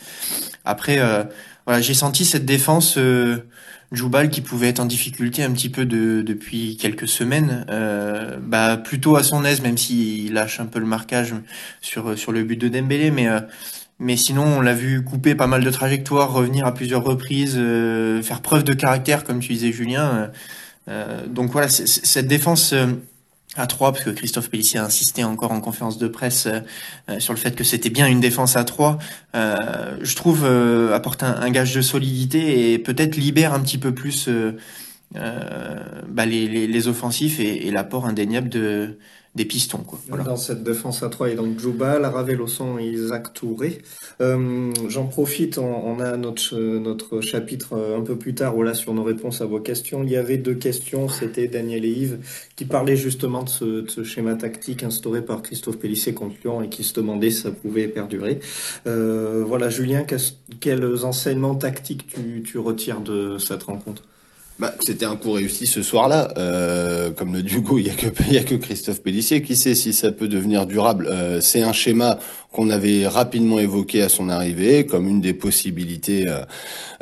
Après, 0.64 1.00
euh, 1.00 1.24
voilà, 1.70 1.84
j'ai 1.84 1.94
senti 1.94 2.26
cette 2.26 2.46
défense 2.46 2.98
euh, 2.98 3.48
Joubal 3.92 4.32
qui 4.32 4.42
pouvait 4.42 4.70
être 4.70 4.80
en 4.80 4.86
difficulté 4.86 5.44
un 5.44 5.52
petit 5.52 5.70
peu 5.70 5.86
de, 5.86 6.24
depuis 6.24 6.78
quelques 6.78 7.08
semaines, 7.08 7.64
euh, 7.70 8.38
bah 8.42 8.76
plutôt 8.78 9.16
à 9.16 9.22
son 9.22 9.46
aise, 9.46 9.62
même 9.62 9.78
s'il 9.78 10.34
lâche 10.34 10.60
un 10.60 10.66
peu 10.66 10.80
le 10.80 10.88
marquage 10.88 11.36
sur 11.80 12.18
sur 12.18 12.32
le 12.32 12.44
but 12.44 12.58
de 12.58 12.70
Dembélé, 12.70 13.12
mais 13.12 13.28
euh, 13.28 13.40
mais 14.00 14.18
sinon, 14.18 14.46
on 14.46 14.62
l'a 14.62 14.74
vu 14.74 15.04
couper 15.04 15.36
pas 15.36 15.46
mal 15.46 15.64
de 15.64 15.70
trajectoires, 15.70 16.34
revenir 16.34 16.66
à 16.66 16.74
plusieurs 16.74 17.04
reprises, 17.04 17.54
faire 18.24 18.42
preuve 18.42 18.64
de 18.64 18.74
caractère, 18.74 19.24
comme 19.24 19.40
tu 19.40 19.54
disais, 19.54 19.72
Julien. 19.72 20.32
donc 21.28 21.52
voilà, 21.52 21.68
cette 21.70 22.26
défense 22.26 22.74
à 23.56 23.68
3, 23.68 23.92
parce 23.94 24.04
que 24.04 24.10
Christophe 24.12 24.50
Pellissier 24.50 24.80
a 24.80 24.86
insisté 24.86 25.24
encore 25.24 25.52
en 25.52 25.60
conférence 25.60 25.98
de 25.98 26.08
presse 26.08 26.48
euh, 26.48 27.20
sur 27.20 27.34
le 27.34 27.40
fait 27.40 27.56
que 27.56 27.64
c'était 27.64 27.90
bien 27.90 28.08
une 28.08 28.20
défense 28.20 28.56
à 28.56 28.64
3, 28.64 29.00
euh, 29.36 29.98
je 30.02 30.16
trouve 30.16 30.46
euh, 30.46 30.94
apporte 30.94 31.24
un, 31.24 31.50
gage 31.50 31.74
de 31.74 31.82
solidité 31.82 32.74
et 32.74 32.80
peut-être 32.80 33.16
libère 33.16 33.54
un 33.54 33.60
petit 33.60 33.78
peu 33.78 33.94
plus 33.94 34.30
euh, 34.30 34.52
bah, 36.08 36.26
les, 36.26 36.48
les, 36.48 36.68
les, 36.68 36.88
offensifs 36.88 37.40
et, 37.40 37.68
et 37.68 37.72
l'apport 37.72 38.06
indéniable 38.06 38.50
de, 38.50 39.00
pistons. 39.46 39.80
Quoi. 39.80 40.00
Dans 40.24 40.36
cette 40.36 40.64
défense 40.64 41.04
à 41.04 41.10
3, 41.10 41.28
il 41.28 41.32
y 41.32 41.34
a 41.34 41.38
donc 41.38 41.60
Djoubal, 41.60 42.06
Raveloson 42.06 42.80
et 42.80 42.86
Isaac 42.86 43.34
Touré. 43.34 43.82
Euh, 44.22 44.72
J'en 44.88 45.06
profite, 45.06 45.58
on, 45.58 46.00
a 46.00 46.18
notre, 46.18 46.58
notre 46.58 47.22
chapitre 47.22 47.74
euh, 47.74 47.98
un 47.98 48.02
peu 48.02 48.18
plus 48.18 48.34
tard 48.36 48.56
là, 48.64 48.74
sur 48.74 48.94
nos 48.94 49.04
réponses 49.04 49.42
à 49.42 49.46
vos 49.46 49.60
questions, 49.60 50.04
il 50.04 50.10
y 50.10 50.18
avait 50.18 50.38
deux 50.38 50.56
questions. 50.56 51.10
C'était 51.10 51.48
Daniel 51.48 51.86
et 51.86 51.90
Yves 51.90 52.20
qui 52.56 52.66
parlaient 52.66 52.98
justement 52.98 53.44
de 53.44 53.50
ce, 53.88 54.04
schéma 54.04 54.36
tactique 54.36 54.84
instauré 54.84 55.22
par 55.22 55.42
Christophe 55.42 55.78
Pellissier 55.78 56.14
contre 56.14 56.36
Lyon 56.44 56.62
et 56.62 56.70
qui 56.70 56.84
se 56.84 56.94
demandaient 56.94 57.32
si 57.32 57.42
ça 57.42 57.52
pouvait 57.52 57.88
perdurer. 57.88 58.40
Euh, 58.88 59.44
voilà, 59.46 59.70
Julien, 59.70 60.06
quels 60.60 61.06
enseignements 61.06 61.56
tactiques 61.56 62.08
tu, 62.08 62.44
tu 62.44 62.58
retires 62.58 63.02
de 63.02 63.38
cette 63.38 63.64
rencontre? 63.64 64.04
Bah, 64.60 64.74
c'était 64.82 65.06
un 65.06 65.16
coup 65.16 65.32
réussi 65.32 65.66
ce 65.66 65.82
soir-là. 65.82 66.34
Euh, 66.38 67.12
comme 67.12 67.34
le 67.34 67.42
Dugo, 67.42 67.80
il 67.80 67.88
y 67.88 67.90
a 67.90 67.94
que 67.94 68.08
il 68.28 68.34
y 68.34 68.38
a 68.38 68.44
que 68.44 68.56
Christophe 68.56 69.02
Pellissier 69.02 69.42
qui 69.42 69.56
sait 69.56 69.74
si 69.74 69.94
ça 69.94 70.12
peut 70.12 70.28
devenir 70.28 70.66
durable. 70.66 71.08
Euh, 71.10 71.40
c'est 71.40 71.62
un 71.62 71.72
schéma 71.72 72.20
qu'on 72.52 72.70
avait 72.72 73.08
rapidement 73.08 73.60
évoqué 73.60 74.02
à 74.02 74.10
son 74.10 74.30
arrivée 74.30 74.86
comme 74.86 75.08
une 75.08 75.22
des 75.22 75.34
possibilités 75.34 76.28
euh, 76.28 76.42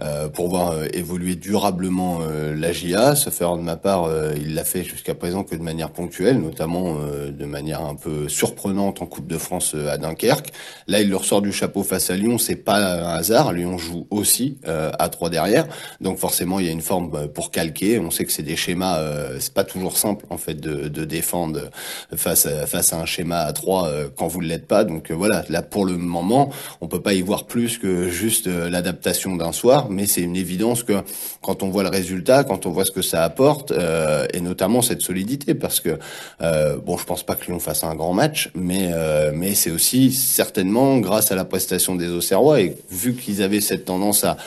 euh 0.02 0.28
pour 0.28 0.50
voir 0.50 0.72
euh, 0.72 0.88
évoluer 0.94 1.36
durablement 1.36 2.20
la 2.20 2.72
GIA. 2.72 3.16
Ça 3.16 3.32
fait 3.32 3.46
de 3.46 3.62
ma 3.62 3.78
part, 3.78 4.10
il 4.36 4.56
l'a 4.56 4.66
fait 4.66 4.84
jusqu'à 4.84 5.16
présent 5.16 5.44
que 5.44 5.56
de 5.56 5.62
manière 5.62 5.92
ponctuelle, 5.92 6.40
notamment 6.40 6.98
de 7.30 7.46
manière 7.46 7.82
un 7.82 7.96
peu 7.96 8.28
surprenante 8.28 9.02
en 9.02 9.06
Coupe 9.06 9.28
de 9.28 9.38
France 9.38 9.74
à 9.74 9.98
Dunkerque. 9.98 10.52
Là, 10.88 11.02
il 11.02 11.10
le 11.10 11.16
ressort 11.16 11.42
du 11.42 11.54
chapeau 11.54 11.84
face 11.84 12.10
à 12.10 12.16
Lyon. 12.16 12.38
C'est 12.38 12.56
pas 12.56 12.78
un 12.78 13.16
hasard. 13.16 13.54
Lyon 13.54 13.78
joue 13.78 14.08
aussi 14.10 14.58
à 14.66 15.10
trois 15.10 15.30
derrière, 15.30 15.68
donc 16.02 16.18
forcément, 16.18 16.60
il 16.60 16.66
y 16.66 16.70
a 16.70 16.74
une 16.74 16.82
forme 16.82 17.28
pour 17.30 17.52
calquer. 17.52 18.00
On 18.00 18.12
sait 18.12 18.26
que 18.26 18.32
c'est 18.32 18.44
des 18.44 18.56
schémas. 18.56 19.00
c'est 19.40 19.54
pas 19.54 19.64
toujours 19.64 19.98
simple 19.98 20.26
en 20.30 20.38
fait 20.38 20.56
de, 20.56 20.88
de 20.88 21.06
défendre 21.06 21.70
face 22.16 22.46
à, 22.46 22.68
face 22.68 22.92
à 22.94 23.00
un 23.00 23.06
schéma 23.06 23.40
à 23.40 23.54
trois 23.54 23.90
quand 24.18 24.28
vous 24.28 24.42
ne 24.42 24.48
l'êtes 24.48 24.68
pas. 24.68 24.84
Donc 24.84 25.12
voilà 25.12 25.37
là 25.50 25.62
pour 25.62 25.86
le 25.86 25.98
moment, 25.98 26.50
on 26.82 26.88
peut 26.88 27.02
pas 27.02 27.14
y 27.14 27.22
voir 27.22 27.46
plus 27.46 27.78
que 27.78 28.10
juste 28.10 28.48
euh, 28.48 28.70
l'adaptation 28.70 29.36
d'un 29.36 29.52
soir, 29.52 29.88
mais 29.90 30.08
c'est 30.08 30.22
une 30.22 30.36
évidence 30.36 30.84
que 30.84 31.02
quand 31.42 31.64
on 31.64 31.70
voit 31.70 31.84
le 31.84 31.90
résultat, 31.90 32.44
quand 32.44 32.66
on 32.66 32.72
voit 32.72 32.86
ce 32.86 32.92
que 32.92 33.02
ça 33.02 33.24
apporte, 33.24 33.72
euh, 33.72 34.26
et 34.34 34.42
notamment 34.42 34.82
cette 34.82 35.02
solidité, 35.02 35.54
parce 35.54 35.80
que 35.80 35.98
euh, 36.42 36.78
bon, 36.78 36.98
je 36.98 37.06
pense 37.06 37.24
pas 37.24 37.36
que 37.36 37.46
Lyon 37.46 37.60
fasse 37.60 37.84
un 37.84 37.96
grand 37.96 38.14
match, 38.14 38.50
mais 38.56 38.90
euh, 38.92 39.32
mais 39.34 39.54
c'est 39.54 39.72
aussi 39.72 40.12
certainement 40.12 40.98
grâce 40.98 41.32
à 41.32 41.36
la 41.36 41.46
prestation 41.46 41.96
des 41.96 42.10
Auxerrois 42.10 42.62
et 42.62 42.76
vu 42.92 43.14
qu'ils 43.14 43.42
avaient 43.42 43.62
cette 43.62 43.86
tendance 43.86 44.26
à 44.26 44.38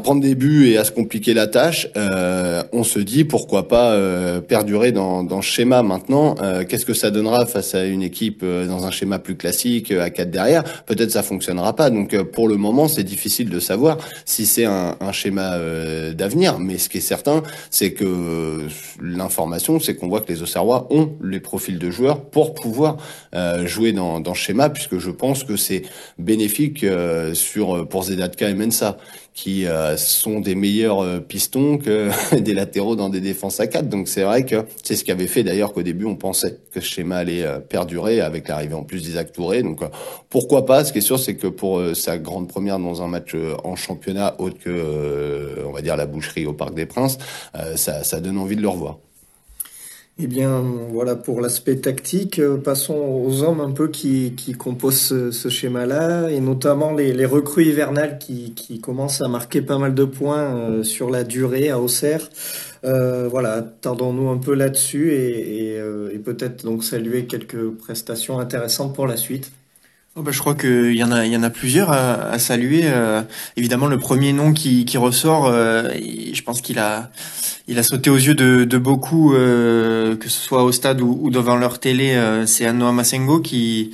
prendre 0.00 0.20
des 0.20 0.34
buts 0.34 0.68
et 0.68 0.78
à 0.78 0.84
se 0.84 0.90
compliquer 0.90 1.32
la 1.32 1.46
tâche, 1.46 1.88
on 2.72 2.84
se 2.84 2.98
dit 2.98 3.24
pourquoi 3.24 3.68
pas 3.68 3.96
perdurer 4.40 4.92
dans, 4.92 5.40
ce 5.40 5.46
schéma 5.46 5.82
maintenant. 5.82 6.34
Qu'est-ce 6.68 6.84
que 6.84 6.92
ça 6.92 7.10
donnera 7.10 7.46
face 7.46 7.74
à 7.74 7.84
une 7.84 8.02
équipe 8.02 8.44
dans 8.44 8.84
un 8.84 8.90
schéma 8.90 9.18
plus 9.18 9.36
classique 9.36 9.92
à 9.92 10.10
4 10.26 10.30
4 10.30 10.30
derrière, 10.30 10.64
peut-être 10.84 11.10
ça 11.10 11.22
fonctionnera 11.22 11.74
pas. 11.74 11.90
Donc 11.90 12.14
euh, 12.14 12.24
pour 12.24 12.48
le 12.48 12.56
moment, 12.56 12.88
c'est 12.88 13.04
difficile 13.04 13.48
de 13.48 13.60
savoir 13.60 13.98
si 14.24 14.46
c'est 14.46 14.64
un, 14.64 14.96
schéma 15.12 15.54
euh, 15.54 16.12
d'avenir. 16.12 16.58
Mais 16.58 16.78
ce 16.78 16.88
qui 16.88 16.98
est 16.98 17.00
certain, 17.00 17.42
c'est 17.70 17.92
que 17.92 18.66
l'information, 19.00 19.80
c'est 19.80 19.94
qu'on 19.94 20.08
voit 20.08 20.20
que 20.20 20.32
les 20.32 20.42
Auxerrois 20.42 20.86
ont 20.90 21.12
les 21.22 21.40
profils 21.40 21.78
de 21.78 21.90
joueurs 21.90 22.22
pour 22.22 22.54
pouvoir 22.54 22.96
jouer 23.64 23.92
dans, 23.92 24.20
dans 24.20 24.34
ce 24.34 24.40
schéma, 24.40 24.70
puisque 24.70 24.98
je 24.98 25.10
pense 25.10 25.44
que 25.44 25.56
c'est 25.56 25.82
bénéfique 26.18 26.84
sur 27.34 27.86
pour 27.88 28.04
Zedatka 28.04 28.48
et 28.48 28.54
Mensa 28.54 28.96
qui 29.36 29.66
euh, 29.66 29.98
sont 29.98 30.40
des 30.40 30.54
meilleurs 30.54 31.00
euh, 31.04 31.20
pistons 31.20 31.76
que 31.76 32.08
des 32.40 32.54
latéraux 32.54 32.96
dans 32.96 33.10
des 33.10 33.20
défenses 33.20 33.60
à 33.60 33.66
4. 33.66 33.86
Donc 33.88 34.08
c'est 34.08 34.22
vrai 34.22 34.46
que 34.46 34.64
c'est 34.82 34.96
ce 34.96 35.04
qui 35.04 35.12
avait 35.12 35.26
fait 35.26 35.44
d'ailleurs 35.44 35.74
qu'au 35.74 35.82
début 35.82 36.06
on 36.06 36.16
pensait 36.16 36.58
que 36.72 36.80
ce 36.80 36.86
schéma 36.86 37.18
allait 37.18 37.42
euh, 37.42 37.60
perdurer 37.60 38.22
avec 38.22 38.48
l'arrivée 38.48 38.74
en 38.74 38.82
plus 38.82 39.02
d'Isaac 39.02 39.32
Touré. 39.32 39.62
Donc 39.62 39.80
pourquoi 40.30 40.64
pas? 40.64 40.84
Ce 40.86 40.92
qui 40.92 40.98
est 40.98 41.02
sûr 41.02 41.20
c'est 41.20 41.36
que 41.36 41.48
pour 41.48 41.82
sa 41.94 42.16
grande 42.16 42.48
première 42.48 42.78
dans 42.78 43.02
un 43.02 43.08
match 43.08 43.36
en 43.62 43.76
championnat 43.76 44.34
autre 44.38 44.58
que 44.58 45.62
on 45.66 45.72
va 45.72 45.82
dire 45.82 45.96
la 45.96 46.06
boucherie 46.06 46.46
au 46.46 46.54
Parc 46.54 46.74
des 46.74 46.86
Princes, 46.86 47.18
ça, 47.74 48.04
ça 48.04 48.20
donne 48.20 48.38
envie 48.38 48.56
de 48.56 48.62
le 48.62 48.68
revoir. 48.68 48.98
Eh 50.18 50.28
bien, 50.28 50.62
voilà 50.90 51.14
pour 51.14 51.42
l'aspect 51.42 51.76
tactique. 51.76 52.38
Euh, 52.38 52.56
passons 52.56 52.94
aux 52.96 53.42
hommes 53.42 53.60
un 53.60 53.70
peu 53.70 53.88
qui, 53.88 54.32
qui 54.34 54.54
composent 54.54 55.30
ce, 55.30 55.48
schéma-là, 55.50 56.30
et 56.30 56.40
notamment 56.40 56.94
les, 56.94 57.26
recrues 57.26 57.66
hivernales 57.66 58.18
qui, 58.18 58.54
qui, 58.54 58.80
commencent 58.80 59.20
à 59.20 59.28
marquer 59.28 59.60
pas 59.60 59.76
mal 59.76 59.94
de 59.94 60.04
points 60.04 60.56
euh, 60.56 60.82
sur 60.84 61.10
la 61.10 61.22
durée 61.22 61.68
à 61.68 61.78
Auxerre. 61.78 62.30
Euh, 62.84 63.28
voilà, 63.28 63.60
tardons-nous 63.60 64.30
un 64.30 64.38
peu 64.38 64.54
là-dessus 64.54 65.12
et, 65.12 65.76
et 65.76 66.18
peut-être 66.18 66.64
donc 66.64 66.82
saluer 66.82 67.26
quelques 67.26 67.70
prestations 67.72 68.38
intéressantes 68.38 68.94
pour 68.94 69.06
la 69.06 69.18
suite. 69.18 69.52
Oh 70.18 70.22
bah, 70.22 70.32
je 70.32 70.38
crois 70.38 70.54
qu'il 70.54 70.94
y 70.94 71.04
en 71.04 71.12
a, 71.12 71.26
il 71.26 71.32
y 71.32 71.50
plusieurs 71.50 71.92
à, 71.92 72.38
saluer. 72.38 72.90
évidemment, 73.58 73.86
le 73.86 73.98
premier 73.98 74.32
nom 74.32 74.54
qui, 74.54 74.96
ressort, 74.96 75.52
je 75.52 76.42
pense 76.42 76.62
qu'il 76.62 76.78
a, 76.78 77.10
sauté 77.82 78.08
aux 78.08 78.16
yeux 78.16 78.34
de, 78.34 78.78
beaucoup, 78.78 79.34
euh, 79.34 80.16
que 80.16 80.30
ce 80.30 80.40
soit 80.40 80.64
au 80.64 80.72
stade 80.72 81.02
ou, 81.02 81.30
devant 81.30 81.56
leur 81.56 81.80
télé. 81.80 82.14
Euh, 82.14 82.46
c'est 82.46 82.64
Anoa 82.64 82.92
Masengo 82.92 83.40
qui, 83.40 83.90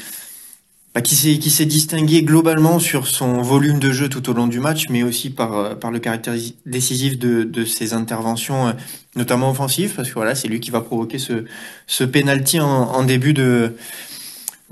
bah, 0.94 1.00
qui 1.00 1.16
s'est 1.16 1.64
distingué 1.64 2.22
globalement 2.22 2.78
sur 2.78 3.06
son 3.06 3.40
volume 3.40 3.78
de 3.78 3.90
jeu 3.90 4.08
tout 4.08 4.28
au 4.28 4.34
long 4.34 4.46
du 4.46 4.60
match, 4.60 4.90
mais 4.90 5.02
aussi 5.02 5.30
par 5.30 5.56
euh, 5.56 5.74
le 5.90 5.98
caractère 5.98 6.34
décisif 6.66 7.18
de, 7.18 7.64
ses 7.64 7.94
interventions, 7.94 8.68
euh, 8.68 8.72
notamment 9.16 9.50
offensives, 9.50 9.94
parce 9.96 10.08
que 10.08 10.14
voilà, 10.14 10.34
c'est 10.34 10.48
lui 10.48 10.60
qui 10.60 10.70
va 10.70 10.82
provoquer 10.82 11.18
ce 11.18 11.46
ce 11.86 12.04
penalty 12.04 12.60
en, 12.60 12.66
en 12.66 13.04
début 13.04 13.32
de 13.32 13.74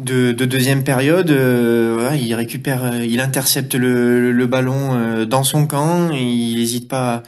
de, 0.05 0.33
de, 0.33 0.45
deuxième 0.45 0.85
période, 0.85 1.31
euh, 1.31 2.11
il 2.21 2.35
récupère, 2.35 3.03
il 3.03 3.21
intercepte 3.21 3.75
le, 3.75 4.47
ballon 4.47 5.25
dans 5.27 5.45
son 5.45 5.67
camp 5.67 6.13
et 6.13 6.23
il 6.23 6.57
n'hésite 6.57 6.89
pas 6.89 7.23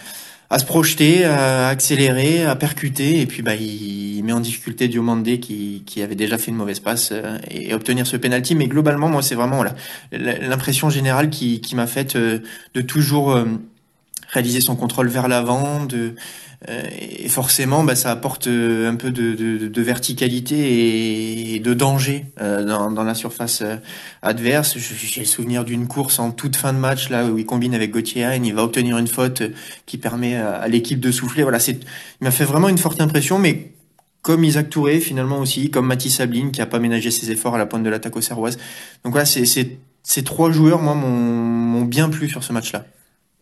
à 0.52 0.58
se 0.58 0.66
projeter, 0.66 1.24
à 1.24 1.68
accélérer, 1.68 2.44
à 2.44 2.54
percuter, 2.56 3.22
et 3.22 3.26
puis 3.26 3.40
bah 3.40 3.54
il 3.54 4.22
met 4.22 4.34
en 4.34 4.40
difficulté 4.40 4.86
Diomandé 4.86 5.40
qui, 5.40 5.82
qui 5.86 6.02
avait 6.02 6.14
déjà 6.14 6.36
fait 6.36 6.50
une 6.50 6.58
mauvaise 6.58 6.78
passe 6.78 7.08
euh, 7.12 7.38
et 7.50 7.72
obtenir 7.72 8.06
ce 8.06 8.18
penalty. 8.18 8.54
Mais 8.54 8.66
globalement, 8.66 9.08
moi 9.08 9.22
c'est 9.22 9.34
vraiment 9.34 9.64
l'impression 10.12 10.90
générale 10.90 11.30
qui, 11.30 11.62
qui 11.62 11.74
m'a 11.74 11.86
faite 11.86 12.16
euh, 12.16 12.40
de 12.74 12.82
toujours 12.82 13.32
euh, 13.32 13.46
réaliser 14.32 14.60
son 14.60 14.76
contrôle 14.76 15.08
vers 15.08 15.28
l'avant, 15.28 15.84
de 15.84 16.14
euh, 16.68 16.82
et 16.96 17.28
forcément, 17.28 17.82
bah, 17.82 17.96
ça 17.96 18.10
apporte 18.10 18.46
euh, 18.46 18.88
un 18.88 18.94
peu 18.94 19.10
de, 19.10 19.34
de, 19.34 19.66
de 19.66 19.82
verticalité 19.82 21.54
et 21.54 21.60
de 21.60 21.74
danger 21.74 22.26
euh, 22.40 22.64
dans, 22.64 22.90
dans, 22.90 23.02
la 23.02 23.14
surface 23.14 23.64
adverse. 24.22 24.76
J'ai 24.78 25.20
le 25.20 25.26
souvenir 25.26 25.64
d'une 25.64 25.88
course 25.88 26.18
en 26.20 26.30
toute 26.30 26.54
fin 26.54 26.72
de 26.72 26.78
match 26.78 27.10
là 27.10 27.26
où 27.26 27.38
il 27.38 27.46
combine 27.46 27.74
avec 27.74 27.90
Gauthier 27.90 28.24
Hain, 28.24 28.44
il 28.44 28.54
va 28.54 28.62
obtenir 28.62 28.98
une 28.98 29.08
faute 29.08 29.42
qui 29.86 29.98
permet 29.98 30.36
à, 30.36 30.68
l'équipe 30.68 31.00
de 31.00 31.10
souffler. 31.10 31.42
Voilà, 31.42 31.58
c'est, 31.58 31.72
il 31.72 32.24
m'a 32.24 32.30
fait 32.30 32.44
vraiment 32.44 32.68
une 32.68 32.78
forte 32.78 33.00
impression, 33.00 33.38
mais 33.38 33.72
comme 34.22 34.44
Isaac 34.44 34.70
Touré 34.70 35.00
finalement 35.00 35.38
aussi, 35.38 35.70
comme 35.70 35.86
Mathis 35.86 36.16
Sabline 36.16 36.52
qui 36.52 36.62
a 36.62 36.66
pas 36.66 36.78
ménagé 36.78 37.10
ses 37.10 37.32
efforts 37.32 37.56
à 37.56 37.58
la 37.58 37.66
pointe 37.66 37.82
de 37.82 37.90
l'attaque 37.90 38.16
au 38.16 38.20
Serroise. 38.20 38.56
Donc 39.04 39.12
voilà, 39.12 39.24
c'est, 39.24 39.44
ces 39.44 40.24
trois 40.24 40.52
joueurs, 40.52 40.80
moi, 40.80 40.94
m'ont 40.94 41.82
bien 41.82 42.08
plu 42.08 42.28
sur 42.28 42.44
ce 42.44 42.52
match-là. 42.52 42.86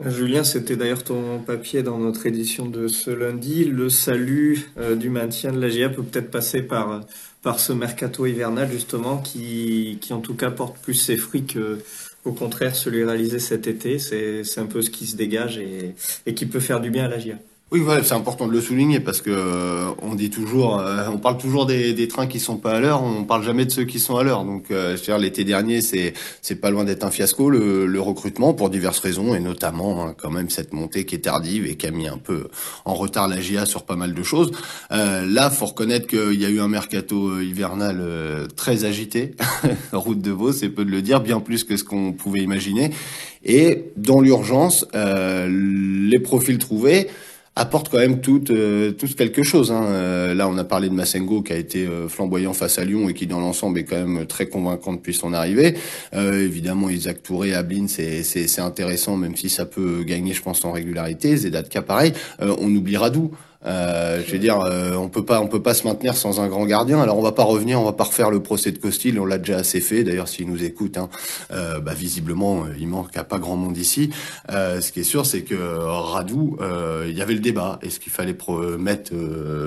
Julien, 0.07 0.45
c'était 0.45 0.77
d'ailleurs 0.77 1.05
ton 1.05 1.41
papier 1.41 1.83
dans 1.83 1.99
notre 1.99 2.25
édition 2.25 2.65
de 2.65 2.89
ce 2.89 3.11
lundi. 3.11 3.65
Le 3.65 3.91
salut 3.91 4.71
euh, 4.79 4.97
du 4.97 5.11
maintien 5.11 5.53
de 5.53 5.61
la 5.61 5.69
GIA 5.69 5.91
peut 5.91 6.03
peut-être 6.03 6.31
passer 6.31 6.63
par, 6.63 7.03
par 7.43 7.61
ce 7.61 7.75
mercato 7.75 8.25
hivernal, 8.25 8.71
justement, 8.73 9.19
qui, 9.19 9.99
qui 10.01 10.15
en 10.15 10.21
tout 10.21 10.35
cas 10.35 10.51
porte 10.51 10.79
plus 10.79 10.95
ses 10.95 11.19
fruits 11.19 11.45
que, 11.45 11.81
au 12.25 12.33
contraire, 12.33 12.75
celui 12.75 13.05
réalisé 13.05 13.39
cet 13.39 13.67
été. 13.67 13.99
C'est 13.99 14.59
un 14.59 14.67
peu 14.67 14.81
ce 14.81 14.89
qui 14.89 15.07
se 15.07 15.17
dégage 15.17 15.59
et, 15.59 15.95
et 16.25 16.35
qui 16.35 16.47
peut 16.47 16.61
faire 16.61 16.81
du 16.81 16.91
bien 16.91 17.05
à 17.05 17.09
la 17.09 17.19
GIA. 17.19 17.37
Oui, 17.73 17.79
voilà, 17.79 18.03
c'est 18.03 18.15
important 18.15 18.49
de 18.49 18.53
le 18.53 18.61
souligner 18.61 18.99
parce 18.99 19.21
que 19.21 19.31
euh, 19.31 19.91
on 20.03 20.17
dit 20.17 20.29
toujours, 20.29 20.81
euh, 20.81 21.07
on 21.09 21.19
parle 21.19 21.39
toujours 21.39 21.67
des, 21.67 21.93
des, 21.93 22.09
trains 22.09 22.27
qui 22.27 22.41
sont 22.41 22.57
pas 22.57 22.73
à 22.73 22.81
l'heure, 22.81 23.01
on 23.05 23.23
parle 23.23 23.45
jamais 23.45 23.65
de 23.65 23.71
ceux 23.71 23.85
qui 23.85 24.01
sont 24.01 24.17
à 24.17 24.25
l'heure. 24.25 24.45
Donc, 24.45 24.73
euh, 24.73 24.97
l'été 25.21 25.45
dernier, 25.45 25.81
c'est 25.81 26.13
c'est 26.43 26.57
pas 26.57 26.73
loin 26.73 26.83
d'être 26.83 27.05
un 27.05 27.13
fiasco 27.13 27.49
le, 27.49 27.87
le, 27.87 28.01
recrutement 28.01 28.55
pour 28.55 28.71
diverses 28.71 28.99
raisons 28.99 29.37
et 29.37 29.41
notamment 29.41 30.05
hein, 30.05 30.15
quand 30.21 30.31
même 30.31 30.51
cette 30.51 30.73
montée 30.73 31.05
qui 31.05 31.15
est 31.15 31.21
tardive 31.21 31.65
et 31.65 31.77
qui 31.77 31.87
a 31.87 31.93
mis 31.93 32.09
un 32.09 32.19
peu 32.19 32.49
en 32.85 32.95
retard 32.95 33.29
la 33.29 33.41
GIA 33.41 33.67
sur 33.67 33.85
pas 33.85 33.95
mal 33.95 34.15
de 34.15 34.23
choses. 34.25 34.51
Euh, 34.91 35.25
là, 35.25 35.49
faut 35.49 35.67
reconnaître 35.67 36.09
qu'il 36.09 36.41
y 36.41 36.47
a 36.47 36.49
eu 36.49 36.59
un 36.59 36.69
mercato 36.69 37.41
hivernal 37.41 38.49
très 38.57 38.85
agité, 38.85 39.37
route 39.93 40.21
de 40.21 40.33
Vaux, 40.33 40.53
c'est 40.53 40.71
peu 40.71 40.85
de 40.85 40.91
le 40.91 41.03
dire, 41.03 41.21
bien 41.21 41.39
plus 41.39 41.63
que 41.63 41.77
ce 41.77 41.85
qu'on 41.85 42.15
pouvait 42.15 42.41
imaginer. 42.41 42.91
Et 43.45 43.93
dans 43.97 44.21
l'urgence, 44.21 44.87
les 44.93 46.19
profils 46.19 46.59
trouvés 46.59 47.09
apporte 47.57 47.89
quand 47.89 47.99
même 47.99 48.21
tout, 48.21 48.45
euh, 48.51 48.93
quelque 49.17 49.43
chose. 49.43 49.71
Hein. 49.71 49.85
Euh, 49.87 50.35
là, 50.35 50.49
on 50.49 50.57
a 50.57 50.65
parlé 50.65 50.89
de 50.89 50.95
Massengo 50.95 51.43
qui 51.43 51.53
a 51.53 51.57
été 51.57 51.87
euh, 51.87 52.09
flamboyant 52.09 52.53
face 52.53 52.79
à 52.79 52.85
Lyon 52.85 53.09
et 53.09 53.15
qui, 53.15 53.27
dans 53.27 53.41
l'ensemble, 53.41 53.79
est 53.79 53.85
quand 53.85 54.05
même 54.05 54.27
très 54.27 54.47
convaincant 54.47 54.93
depuis 54.93 55.15
son 55.15 55.33
arrivée. 55.33 55.75
évidemment, 56.13 56.89
Isaac 56.89 57.23
Touré 57.23 57.55
à 57.55 57.63
Blin, 57.63 57.87
c'est 57.89 58.61
intéressant, 58.61 59.17
même 59.17 59.37
si 59.37 59.49
ça 59.49 59.67
peut 59.67 60.03
gagner, 60.05 60.33
je 60.33 60.43
pense, 60.43 60.65
en 60.65 60.73
régularité. 60.73 61.37
Zedatka, 61.37 61.83
pareil. 61.83 62.13
on 62.41 62.75
oubliera 62.75 63.11
d'où? 63.11 63.31
Euh, 63.67 64.23
je 64.27 64.33
veux 64.33 64.39
dire, 64.39 64.61
euh, 64.61 64.95
on 64.95 65.11
peut 65.11 65.25
pas, 65.25 65.41
on 65.41 65.47
peut 65.47 65.63
pas 65.63 65.75
se 65.75 65.87
maintenir 65.87 66.17
sans 66.17 66.41
un 66.41 66.49
grand 66.49 66.65
gardien. 66.65 67.01
Alors 67.01 67.19
on 67.19 67.23
va 67.23 67.33
pas 67.33 67.43
revenir, 67.45 67.81
on 67.81 67.85
va 67.85 67.93
pas 67.93 68.05
refaire 68.05 68.31
le 68.31 68.43
procès 68.43 68.73
de 68.73 68.79
Costil, 68.79 69.21
on 69.21 69.27
l'a 69.27 69.39
déjà 69.39 69.59
assez 69.59 69.81
fait. 69.81 70.03
D'ailleurs, 70.03 70.29
s'il 70.29 70.49
nous 70.49 70.65
écoute, 70.65 70.97
hein, 70.97 71.11
euh, 71.53 71.79
bah, 71.81 71.93
visiblement, 71.93 72.65
il 72.79 72.89
manque 72.89 73.17
à 73.17 73.25
pas 73.25 73.39
grand 73.39 73.57
monde 73.57 73.77
ici. 73.77 74.11
ce 74.49 74.93
qui 74.93 75.01
est 75.01 75.05
sûr, 75.05 75.27
c'est 75.27 75.43
que 75.43 75.55
Radou, 75.55 76.57
il 77.07 77.17
y 77.17 77.23
avait 77.23 77.35
le 77.35 77.41
débat. 77.41 77.79
Est-ce 77.83 78.01
qu'il 78.01 78.13
fallait 78.13 78.37
mettre 78.79 79.13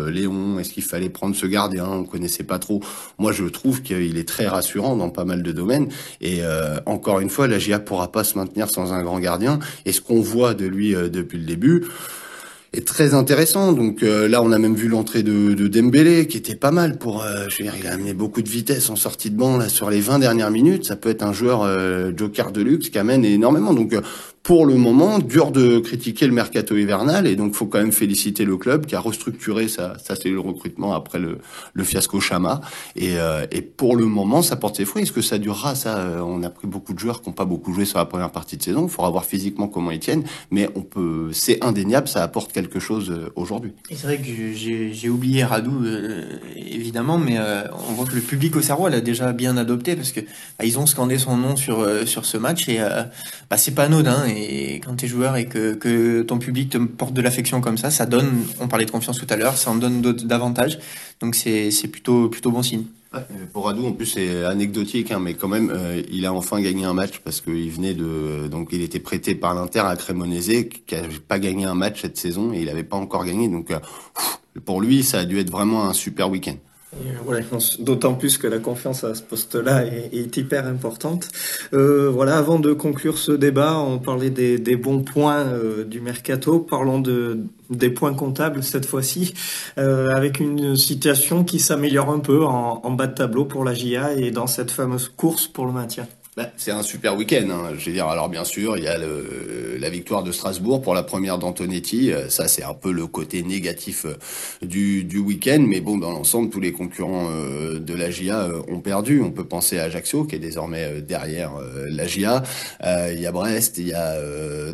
Léon? 0.10 0.60
Est-ce 0.60 0.74
qu'il 0.74 0.84
fallait 0.84 1.10
prendre 1.10 1.36
ce 1.36 1.46
gardien? 1.46 1.88
On 1.88 2.04
connaissait 2.04 2.44
pas 2.44 2.60
trop. 2.60 2.82
Moi, 3.20 3.32
je 3.32 3.46
trouve 3.46 3.82
qu'il 3.82 4.18
est 4.18 4.28
très 4.28 4.48
rassurant 4.48 4.96
dans 4.96 5.10
pas 5.10 5.26
mal 5.26 5.44
de 5.44 5.52
domaines. 5.52 5.90
Et 6.22 6.42
encore 6.86 7.20
une 7.20 7.30
fois, 7.30 7.48
la 7.48 7.60
GIA 7.60 7.80
pourra 7.80 8.12
pas 8.12 8.24
se 8.24 8.38
maintenir 8.38 8.70
sans 8.70 8.94
un 8.94 9.04
grand 9.04 9.20
gardien. 9.20 9.60
Et 9.86 9.92
ce 9.92 10.02
qu'on 10.02 10.22
voit 10.22 10.54
de 10.54 10.66
lui 10.66 10.94
depuis 10.94 11.38
le 11.38 11.46
début 11.46 11.84
est 12.74 12.86
très 12.86 13.14
intéressant. 13.14 13.72
Donc 13.72 14.04
euh, 14.04 14.28
là, 14.28 14.42
on 14.42 14.52
a 14.52 14.58
même 14.58 14.76
vu 14.76 14.88
l'entrée 14.88 15.24
de, 15.24 15.54
de, 15.54 15.68
Dembélé, 15.68 16.28
qui 16.28 16.38
était 16.38 16.56
pas 16.56 16.72
mal 16.72 16.98
pour. 16.98 17.24
Euh, 17.24 17.46
je 17.50 17.58
veux 17.58 17.70
dire, 17.70 17.76
il 17.80 17.88
a 17.88 17.94
amené 17.94 18.14
beaucoup 18.14 18.42
de 18.42 18.50
vitesse 18.50 18.90
en 18.90 18.96
sortie 18.96 19.30
de 19.30 19.38
banc 19.38 19.58
là 19.58 19.70
sur 19.70 19.90
les 19.90 20.02
20 20.02 20.20
dernières 20.20 20.52
minutes. 20.52 20.86
Ça 20.86 20.96
peut 20.96 21.10
être 21.10 21.24
un 21.24 21.34
joueur 21.34 21.62
euh, 21.64 22.12
joker 22.16 22.52
de 22.52 22.62
luxe 22.62 22.90
qui 22.90 22.98
amène 22.98 23.24
énormément. 23.24 23.74
Donc 23.74 23.96
pour 24.44 24.66
le 24.66 24.76
moment, 24.76 25.20
dur 25.20 25.52
de 25.52 25.80
critiquer 25.80 26.28
le 26.28 26.34
mercato 26.34 26.76
hivernal 26.76 27.28
et 27.28 27.38
donc 27.38 27.56
faut 27.56 27.66
quand 27.66 27.78
même 27.78 27.94
féliciter 27.94 28.44
le 28.44 28.58
club 28.58 28.86
qui 28.86 28.94
a 28.94 29.00
restructuré 29.00 29.70
sa, 29.70 29.98
sa 29.98 30.18
cellule 30.18 30.40
recrutement 30.40 30.94
après 30.94 31.18
le, 31.18 31.38
le 31.74 31.84
fiasco 31.86 32.20
Chama 32.20 32.60
et, 32.98 33.18
euh, 33.18 33.46
et 33.52 33.62
pour 33.62 33.96
le 33.96 34.06
moment 34.06 34.42
ça 34.42 34.58
porte 34.58 34.76
ses 34.76 34.84
fruits. 34.84 35.04
Est-ce 35.04 35.14
que 35.14 35.22
ça 35.22 35.38
durera? 35.38 35.76
Ça, 35.76 35.98
euh, 35.98 36.20
on 36.20 36.44
a 36.44 36.50
pris 36.50 36.68
beaucoup 36.68 36.94
de 36.94 37.00
joueurs 37.00 37.22
qui 37.22 37.30
n'ont 37.30 37.34
pas 37.34 37.46
beaucoup 37.46 37.74
joué 37.74 37.86
sur 37.86 38.00
la 38.00 38.06
première 38.06 38.32
partie 38.32 38.58
de 38.58 38.64
saison. 38.64 38.84
Il 38.84 38.90
faudra 38.90 39.10
voir 39.10 39.24
physiquement 39.24 39.70
comment 39.70 39.92
ils 39.92 40.00
tiennent, 40.02 40.26
mais 40.52 40.70
on 40.76 40.82
peut, 40.82 41.30
c'est 41.32 41.64
indéniable, 41.64 42.10
ça 42.10 42.22
apporte 42.22 42.52
quelque 42.52 42.82
chose 42.82 43.12
euh, 43.12 43.30
aujourd'hui. 43.38 43.72
C'est 43.92 44.04
vrai 44.04 44.18
que 44.18 44.24
j'ai 44.54 45.10
oublié 45.10 45.46
Radou 45.46 45.86
évidemment, 46.58 47.18
mais 47.18 47.38
on 47.90 47.94
voit 47.94 48.06
que 48.06 48.16
le 48.16 48.22
public 48.22 48.58
au 48.58 48.62
Cerveau 48.62 48.90
l'a 48.90 49.00
déjà 49.00 49.32
bien 49.32 49.56
adopté 49.56 49.96
parce 49.96 50.12
que 50.12 50.20
bah, 50.20 50.66
ils 50.66 50.78
ont 50.80 50.86
scandé 50.86 51.18
son 51.18 51.38
nom 51.38 51.56
sur 51.56 51.88
sur 52.06 52.26
ce 52.26 52.36
match 52.38 52.68
et 52.68 52.80
bah, 53.50 53.58
c'est 53.58 53.74
pas 53.74 53.84
anodin 53.84 54.26
quand 54.84 54.96
tu 54.96 55.06
es 55.06 55.08
joueur 55.08 55.36
et 55.36 55.46
que, 55.46 55.74
que, 55.74 56.22
ton 56.22 56.40
public 56.40 56.70
te 56.72 56.78
porte 56.78 57.14
de 57.14 57.22
l'affection 57.22 57.62
comme 57.62 57.78
ça, 57.78 57.90
ça 57.92 58.06
donne, 58.06 58.46
on 58.60 58.68
parlait 58.68 58.86
de 58.86 58.92
confiance 58.92 59.20
tout 59.20 59.28
à 59.30 59.36
l'heure, 59.36 59.58
ça 59.58 59.72
en 59.72 59.76
donne 59.76 60.02
davantage. 60.02 60.80
Donc 61.20 61.36
c'est 61.36 61.88
plutôt, 61.92 62.30
plutôt 62.30 62.52
bon 62.52 62.64
signe. 62.64 62.86
pour 63.52 63.66
Radou, 63.66 63.86
en 63.86 63.92
plus, 63.94 64.08
c'est 64.08 64.44
anecdotique, 64.46 65.12
hein, 65.12 65.20
mais 65.20 65.34
quand 65.34 65.48
même, 65.48 65.72
euh, 65.74 66.02
il 66.12 66.26
a 66.26 66.34
enfin 66.34 66.62
gagné 66.62 66.86
un 66.86 66.94
match 66.94 67.20
parce 67.20 67.42
qu'il 67.42 67.70
venait 67.72 67.94
de, 67.94 68.48
donc 68.48 68.70
il 68.72 68.82
était 68.82 69.00
prêté 69.00 69.36
par 69.36 69.54
l'Inter 69.54 69.80
à 69.82 69.96
Cremonese, 69.96 70.68
qui 70.86 70.96
n'avait 70.96 71.20
pas 71.20 71.40
gagné 71.40 71.66
un 71.66 71.76
match 71.76 72.02
cette 72.02 72.18
saison 72.18 72.54
et 72.54 72.60
il 72.60 72.66
n'avait 72.66 72.84
pas 72.84 72.98
encore 72.98 73.26
gagné. 73.26 73.48
Donc, 73.48 73.72
euh, 73.72 73.80
pour 74.66 74.82
lui, 74.82 75.04
ça 75.04 75.20
a 75.20 75.26
dû 75.26 75.40
être 75.40 75.52
vraiment 75.52 75.86
un 75.86 75.94
super 75.94 76.30
week-end. 76.30 76.56
D'autant 77.80 78.14
plus 78.14 78.38
que 78.38 78.48
la 78.48 78.60
confiance 78.60 79.04
à 79.04 79.16
ce 79.16 79.22
poste-là 79.22 79.86
est, 79.86 80.38
hyper 80.38 80.68
importante. 80.68 81.30
Euh, 81.74 82.10
voilà, 82.10 82.38
avant 82.38 82.60
de 82.60 82.74
conclure 82.74 83.18
ce 83.18 83.32
débat, 83.32 83.78
on 83.80 84.00
parlait 84.00 84.30
des, 84.30 84.76
bons 84.76 85.02
points 85.02 85.46
euh, 85.46 85.84
du 85.84 86.02
mercato. 86.02 86.60
Parlons 86.60 87.00
de, 87.00 87.40
des 87.70 87.90
points 87.90 88.14
comptables 88.14 88.64
cette 88.64 88.86
fois-ci, 88.86 89.34
euh, 89.78 90.12
avec 90.12 90.40
une 90.40 90.76
situation 90.76 91.44
qui 91.44 91.60
s'améliore 91.60 92.10
un 92.10 92.20
peu 92.20 92.46
en, 92.46 92.82
en 92.84 92.92
bas 92.92 93.08
de 93.08 93.16
tableau 93.16 93.46
pour 93.46 93.64
la 93.64 93.74
GIA 93.74 94.14
et 94.14 94.32
dans 94.32 94.48
cette 94.48 94.72
fameuse 94.72 95.10
course 95.10 95.48
pour 95.48 95.66
le 95.66 95.72
maintien. 95.72 96.08
Bah, 96.36 96.50
c'est 96.58 96.72
un 96.72 96.82
super 96.82 97.16
week-end. 97.16 97.48
Hein. 97.52 97.74
Je 97.78 97.86
veux 97.86 97.92
dire, 97.92 98.08
alors 98.08 98.28
bien 98.28 98.44
sûr, 98.44 98.76
il 98.76 98.86
y 98.86 98.88
a 98.88 98.98
le, 98.98 99.78
la 99.80 99.90
victoire 99.92 100.24
de 100.24 100.32
Strasbourg 100.32 100.82
pour 100.82 100.96
la 100.96 101.04
première 101.04 101.38
d'Antonetti. 101.38 102.12
Euh, 102.12 102.28
ça, 102.28 102.48
c'est 102.48 102.64
un 102.64 102.74
peu 102.74 102.92
le 102.92 103.06
côté 103.06 103.44
négatif 103.44 104.06
euh, 104.06 104.16
du, 104.66 105.04
du 105.04 105.20
week-end. 105.20 105.64
Mais 105.68 105.80
bon, 105.80 106.00
dans 106.00 106.10
l'ensemble, 106.10 106.50
tous 106.50 106.60
les 106.60 106.72
concurrents 106.72 107.28
euh, 107.30 107.78
de 107.78 107.94
la 107.94 108.10
GIA 108.10 108.50
ont 108.68 108.80
perdu. 108.80 109.22
On 109.22 109.30
peut 109.30 109.44
penser 109.44 109.78
à 109.78 109.84
Ajaccio, 109.84 110.24
qui 110.24 110.36
est 110.36 110.40
désormais 110.40 111.02
derrière 111.02 111.52
la 111.88 112.08
GIA. 112.08 112.42
Il 112.82 113.20
y 113.20 113.28
a 113.28 113.32
Brest, 113.32 113.78
il 113.78 113.90
y 113.90 113.94
a 113.94 114.16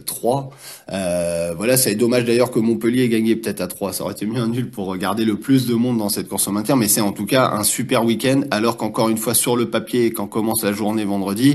Troyes. 0.06 0.50
voilà, 0.88 1.76
c'est 1.76 1.96
dommage 1.96 2.24
d'ailleurs 2.24 2.52
que 2.52 2.60
Montpellier 2.60 3.04
ait 3.04 3.10
gagné 3.10 3.36
peut-être 3.36 3.60
à 3.60 3.68
3. 3.68 3.92
Ça 3.92 4.04
aurait 4.04 4.14
été 4.14 4.26
mieux 4.26 4.40
un 4.40 4.48
nul 4.48 4.70
pour 4.70 4.96
garder 4.96 5.26
le 5.26 5.36
plus 5.36 5.68
de 5.68 5.74
monde 5.74 5.98
dans 5.98 6.10
cette 6.10 6.30
course 6.30 6.48
au 6.48 6.52
maintien. 6.52 6.78
Mais 6.78 6.88
c'est 6.88 7.02
en 7.02 7.12
tout 7.12 7.26
cas 7.26 7.50
un 7.50 7.64
super 7.64 8.06
week-end. 8.06 8.42
Alors 8.52 8.78
qu'encore 8.78 9.10
une 9.10 9.18
fois, 9.18 9.34
sur 9.34 9.58
le 9.58 9.70
papier, 9.70 10.14
quand 10.14 10.28
commence 10.28 10.64
la 10.64 10.72
journée 10.72 11.04
vendredi, 11.04 11.49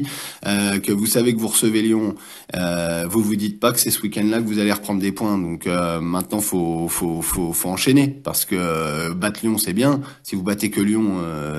euh, 0.47 0.79
que 0.81 0.93
vous 0.93 1.07
savez 1.07 1.35
que 1.35 1.41
vous 1.41 1.49
recevez 1.49 1.83
Lyon, 1.83 2.15
euh, 2.55 3.07
vous 3.09 3.23
vous 3.23 3.37
dites 3.37 3.61
pas 3.61 3.73
que 3.73 3.79
c'est 3.79 3.91
ce 3.91 4.01
week-end-là 4.03 4.41
que 4.41 4.47
vous 4.47 4.59
allez 4.59 4.73
reprendre 4.73 5.01
des 5.01 5.13
points. 5.13 5.39
Donc 5.39 5.67
euh, 5.67 6.01
maintenant, 6.01 6.41
faut, 6.41 6.89
faut, 6.89 7.23
faut, 7.23 7.53
faut 7.53 7.69
enchaîner 7.69 8.09
parce 8.09 8.45
que 8.45 8.57
euh, 8.59 9.15
battre 9.15 9.41
Lyon, 9.43 9.59
c'est 9.59 9.73
bien. 9.73 10.01
Si 10.23 10.37
vous 10.37 10.43
battez 10.43 10.71
que 10.71 10.81
Lyon, 10.81 11.05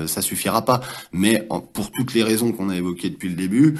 ça 0.06 0.22
suffira 0.22 0.64
pas. 0.64 0.80
Mais 1.12 1.46
pour 1.72 1.90
toutes 1.90 2.14
les 2.14 2.22
raisons 2.22 2.52
qu'on 2.52 2.68
a 2.68 2.76
évoquées 2.76 3.10
depuis 3.10 3.28
le 3.28 3.34
début, 3.34 3.74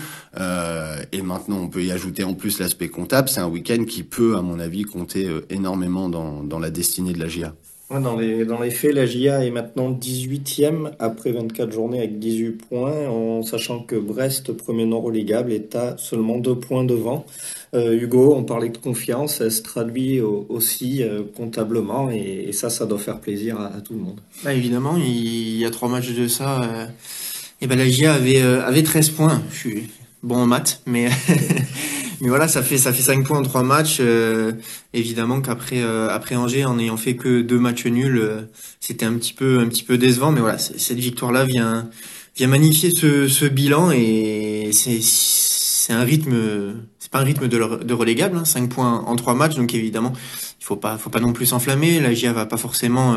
et 1.12 1.22
maintenant 1.22 1.58
on 1.58 1.68
peut 1.68 1.84
y 1.84 1.90
ajouter 1.90 2.24
en 2.24 2.34
plus 2.34 2.58
l'aspect 2.58 2.88
comptable, 2.88 3.28
c'est 3.28 3.40
un 3.40 3.48
week-end 3.48 3.84
qui 3.84 4.02
peut, 4.02 4.36
à 4.36 4.42
mon 4.42 4.58
avis, 4.58 4.82
compter 4.82 5.28
énormément 5.50 6.08
dans, 6.08 6.42
dans 6.42 6.58
la 6.58 6.70
destinée 6.70 7.12
de 7.12 7.18
la 7.18 7.28
GIA. 7.28 7.54
Dans 7.88 8.16
les, 8.16 8.44
dans 8.44 8.60
les 8.60 8.72
faits, 8.72 8.92
la 8.92 9.06
GIA 9.06 9.44
est 9.44 9.50
maintenant 9.52 9.92
18e 9.92 10.90
après 10.98 11.30
24 11.30 11.70
journées 11.70 11.98
avec 11.98 12.18
18 12.18 12.50
points, 12.50 13.08
en 13.08 13.44
sachant 13.44 13.78
que 13.78 13.94
Brest, 13.94 14.52
premier 14.52 14.86
non 14.86 15.00
relégable, 15.00 15.52
est 15.52 15.76
à 15.76 15.96
seulement 15.96 16.38
2 16.38 16.56
points 16.56 16.82
devant. 16.82 17.24
Euh, 17.74 17.96
Hugo, 17.96 18.34
on 18.34 18.42
parlait 18.42 18.70
de 18.70 18.78
confiance, 18.78 19.40
elle 19.40 19.52
se 19.52 19.62
traduit 19.62 20.20
aussi 20.20 21.04
euh, 21.04 21.22
comptablement 21.36 22.10
et, 22.10 22.50
ça, 22.52 22.70
ça 22.70 22.86
doit 22.86 22.98
faire 22.98 23.20
plaisir 23.20 23.60
à, 23.60 23.80
tout 23.80 23.92
le 23.92 24.00
monde. 24.00 24.20
Bah, 24.42 24.52
évidemment, 24.52 24.96
il 24.96 25.56
y 25.56 25.64
a 25.64 25.70
trois 25.70 25.88
matchs 25.88 26.12
de 26.12 26.26
ça. 26.26 26.64
Euh, 26.64 26.86
et 27.60 27.68
ben 27.68 27.78
la 27.78 27.88
GIA 27.88 28.14
avait, 28.14 28.42
avait 28.42 28.82
13 28.82 29.10
points. 29.10 29.42
Je 29.52 29.56
suis 29.56 29.90
bon 30.24 30.38
en 30.38 30.46
maths, 30.46 30.82
mais 30.86 31.08
mais 32.20 32.28
voilà, 32.28 32.48
ça 32.48 32.62
fait 32.62 32.78
ça 32.78 32.92
fait 32.92 33.02
5 33.02 33.24
points 33.26 33.38
en 33.38 33.42
3 33.42 33.62
matchs. 33.62 33.98
Euh, 34.00 34.52
évidemment 34.94 35.40
qu'après 35.40 35.82
euh, 35.82 36.08
après 36.08 36.36
Angers, 36.36 36.64
en 36.64 36.78
ayant 36.78 36.96
fait 36.96 37.14
que 37.14 37.42
deux 37.42 37.58
matchs 37.58 37.86
nuls, 37.86 38.18
euh, 38.18 38.42
c'était 38.80 39.06
un 39.06 39.14
petit 39.14 39.32
peu 39.32 39.60
un 39.60 39.68
petit 39.68 39.82
peu 39.82 39.98
décevant. 39.98 40.32
Mais 40.32 40.40
voilà, 40.40 40.58
cette 40.58 40.98
victoire 40.98 41.32
là 41.32 41.44
vient 41.44 41.88
vient 42.36 42.48
magnifier 42.48 42.90
ce, 42.90 43.28
ce 43.28 43.44
bilan 43.46 43.90
et 43.90 44.70
c'est 44.72 45.00
c'est 45.02 45.92
un 45.92 46.02
rythme 46.02 46.34
c'est 46.98 47.10
pas 47.10 47.20
un 47.20 47.24
rythme 47.24 47.48
de, 47.48 47.84
de 47.84 47.94
relégable, 47.94 48.38
hein, 48.38 48.44
5 48.44 48.68
points 48.68 49.04
en 49.06 49.16
3 49.16 49.34
matchs. 49.34 49.56
Donc 49.56 49.74
évidemment, 49.74 50.12
il 50.60 50.64
faut 50.64 50.76
pas 50.76 50.98
faut 50.98 51.10
pas 51.10 51.20
non 51.20 51.32
plus 51.32 51.46
s'enflammer. 51.46 52.00
La 52.00 52.14
GIA 52.14 52.32
va 52.32 52.46
pas 52.46 52.56
forcément 52.56 53.16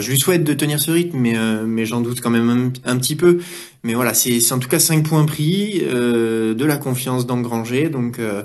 je 0.00 0.10
lui 0.10 0.18
souhaite 0.18 0.44
de 0.44 0.52
tenir 0.54 0.80
ce 0.80 0.90
rythme, 0.90 1.18
mais, 1.18 1.36
euh, 1.36 1.84
j'en 1.84 2.00
doute 2.00 2.20
quand 2.20 2.30
même 2.30 2.72
un, 2.84 2.96
petit 2.98 3.16
peu. 3.16 3.38
Mais 3.82 3.94
voilà, 3.94 4.14
c'est 4.14 4.52
en 4.52 4.58
tout 4.58 4.68
cas 4.68 4.78
5 4.78 5.06
points 5.06 5.24
pris, 5.24 5.82
euh, 5.84 6.54
de 6.54 6.64
la 6.64 6.76
confiance 6.76 7.26
d'engranger. 7.26 7.88
Donc 7.88 8.18
euh, 8.18 8.42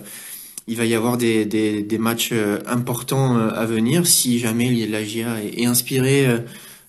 il 0.68 0.78
va 0.78 0.86
y 0.86 0.94
avoir 0.96 1.18
des, 1.18 1.98
matchs 2.00 2.34
importants 2.68 3.38
à 3.38 3.66
venir 3.66 4.08
si 4.08 4.40
jamais 4.40 4.88
la 4.88 5.04
GIA 5.04 5.44
est, 5.44 5.66
inspirée 5.66 6.26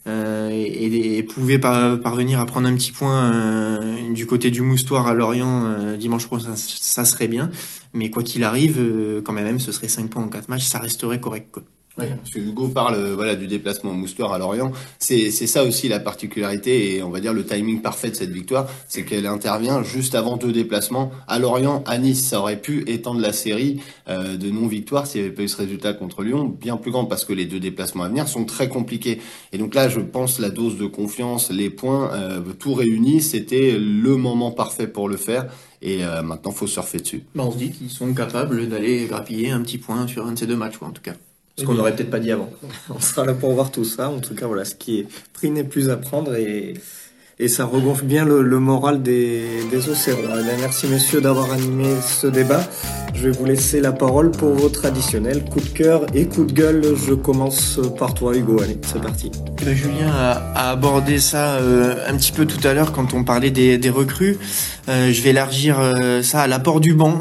et, 0.07 1.23
pouvait 1.25 1.59
parvenir 1.59 2.39
à 2.41 2.47
prendre 2.47 2.69
un 2.69 2.75
petit 2.75 2.93
point 2.93 3.81
du 4.13 4.27
côté 4.27 4.51
du 4.51 4.63
moustoir 4.63 5.09
à 5.09 5.15
Lorient 5.15 5.97
dimanche 5.99 6.27
prochain, 6.27 6.55
ça, 6.55 7.05
serait 7.05 7.29
bien. 7.29 7.51
Mais 7.95 8.11
quoi 8.11 8.23
qu'il 8.23 8.45
arrive, 8.45 8.81
quand 9.25 9.33
même, 9.33 9.59
ce 9.59 9.73
serait 9.73 9.89
5 9.89 10.09
points 10.09 10.23
en 10.23 10.29
4 10.29 10.49
matchs, 10.49 10.67
ça 10.67 10.79
resterait 10.79 11.21
correct. 11.21 11.59
Oui, 11.97 12.07
parce 12.17 12.31
que 12.31 12.41
Hugo 12.41 12.69
parle 12.69 13.13
voilà 13.13 13.37
du 13.37 13.47
déplacement 13.47 13.93
au 13.93 13.95
Moustoir 13.95 14.33
à 14.33 14.39
Lorient. 14.39 14.73
C'est 14.99 15.31
c'est 15.31 15.47
ça 15.47 15.63
aussi 15.63 15.87
la 15.89 16.01
particularité 16.01 16.97
et 16.97 17.03
on 17.05 17.11
va 17.11 17.21
dire 17.21 17.33
le 17.33 17.45
timing 17.45 17.83
parfait 17.83 18.11
de 18.11 18.17
cette 18.17 18.33
victoire, 18.33 18.67
c'est 18.89 19.05
qu'elle 19.05 19.27
intervient 19.27 19.85
juste 19.85 20.17
avant 20.17 20.37
deux 20.37 20.53
déplacements 20.53 21.13
à 21.29 21.39
Lorient, 21.39 21.85
à 21.87 21.99
Nice. 21.99 22.27
Ça 22.27 22.41
aurait 22.41 22.61
pu 22.61 22.83
étendre 22.89 23.21
la 23.21 23.33
série 23.33 23.81
euh, 24.09 24.37
de 24.37 24.51
non 24.51 24.67
victoires 24.67 25.07
s'il 25.07 25.21
n'y 25.21 25.29
avait 25.29 25.37
pas 25.37 25.43
eu 25.43 25.49
ce 25.49 25.57
résultat 25.57 25.93
contre 25.93 26.25
Lyon, 26.25 26.47
bien 26.61 26.77
plus 26.77 26.91
grand 26.91 27.05
parce 27.05 27.25
que 27.25 27.33
les 27.33 27.47
deux 27.47 27.61
déplacements 27.61 28.03
à 28.03 28.09
venir 28.09 28.27
sont 28.27 28.45
très 28.45 28.69
compliqués. 28.69 29.21
Et 29.53 29.59
donc 29.59 29.75
là, 29.75 29.89
je 29.89 30.01
pense 30.01 30.41
la 30.41 30.51
dose 30.51 30.77
de 30.77 30.87
confiance, 30.87 31.53
les 31.53 31.71
points, 31.71 32.13
euh, 32.13 32.41
tout 32.59 32.75
réunis, 32.75 33.23
c'était 33.23 33.79
le 33.79 34.17
moment 34.17 34.51
parfait 34.51 34.89
pour 34.89 35.09
le 35.09 35.17
faire. 35.17 35.47
Et 35.81 36.05
euh, 36.05 36.23
maintenant, 36.23 36.51
faut 36.51 36.67
surfer 36.67 36.99
dessus. 36.99 37.23
Ben, 37.35 37.45
on 37.45 37.53
se 37.53 37.59
dit 37.59 37.71
qu'ils 37.71 37.91
sont 37.91 38.13
capables 38.15 38.69
d'aller 38.69 39.07
grappiller 39.07 39.51
un 39.51 39.61
petit 39.61 39.79
point 39.79 40.09
sur 40.09 40.27
un 40.27 40.33
de 40.33 40.39
ces 40.39 40.47
deux 40.47 40.57
matchs, 40.57 40.79
quoi, 40.79 40.89
en 40.89 40.93
tout 40.93 41.03
cas. 41.03 41.15
Ce 41.57 41.65
qu'on 41.65 41.75
n'aurait 41.75 41.95
peut-être 41.95 42.11
pas 42.11 42.19
dit 42.19 42.33
avant. 42.33 42.51
On 42.91 43.01
sera 43.01 43.25
là 43.25 43.33
pour 43.33 43.53
voir 43.53 43.71
tout 43.71 43.85
ça. 43.85 44.11
En 44.11 44.19
tout 44.19 44.35
cas, 44.35 44.47
voilà, 44.47 44.65
ce 44.65 44.75
qui 44.75 45.01
est 45.01 45.07
pris 45.33 45.51
n'est 45.51 45.65
plus 45.65 45.89
à 45.89 45.97
prendre 45.97 46.35
et, 46.35 46.75
et 47.39 47.49
ça 47.49 47.65
regonfle 47.65 48.05
bien 48.05 48.25
le, 48.25 48.43
moral 48.61 49.03
des, 49.03 49.45
des 49.71 49.89
Océans. 49.89 50.17
merci 50.61 50.87
messieurs 50.87 51.21
d'avoir 51.21 51.53
animé 51.53 51.87
ce 52.01 52.27
débat. 52.27 52.63
Je 53.15 53.29
vais 53.29 53.31
vous 53.31 53.45
laisser 53.45 53.81
la 53.81 53.93
parole 53.93 54.31
pour 54.31 54.51
vos 54.51 54.69
traditionnels 54.69 55.45
coup 55.45 55.61
de 55.61 55.69
cœur 55.69 56.07
et 56.15 56.27
coup 56.27 56.45
de 56.45 56.53
gueule. 56.53 56.95
Je 56.97 57.15
commence 57.15 57.81
par 57.99 58.15
toi 58.15 58.37
Hugo. 58.37 58.61
Allez, 58.61 58.79
c'est 58.87 59.01
parti. 59.01 59.33
Eh 59.61 59.65
ben, 59.65 59.75
Julien 59.75 60.13
a, 60.13 60.71
abordé 60.71 61.19
ça 61.19 61.55
euh, 61.55 61.97
un 62.09 62.17
petit 62.17 62.33
peu 62.33 62.47
tout 62.47 62.65
à 62.67 62.75
l'heure 62.75 62.93
quand 62.93 63.15
on 63.15 63.25
parlait 63.25 63.51
des, 63.51 63.79
des 63.79 63.91
recrues. 63.91 64.39
Euh, 64.89 65.11
je 65.11 65.23
vais 65.23 65.31
élargir 65.31 65.79
euh, 65.81 66.23
ça 66.23 66.43
à 66.43 66.47
l'apport 66.47 66.81
du 66.81 66.95
banc. 66.95 67.21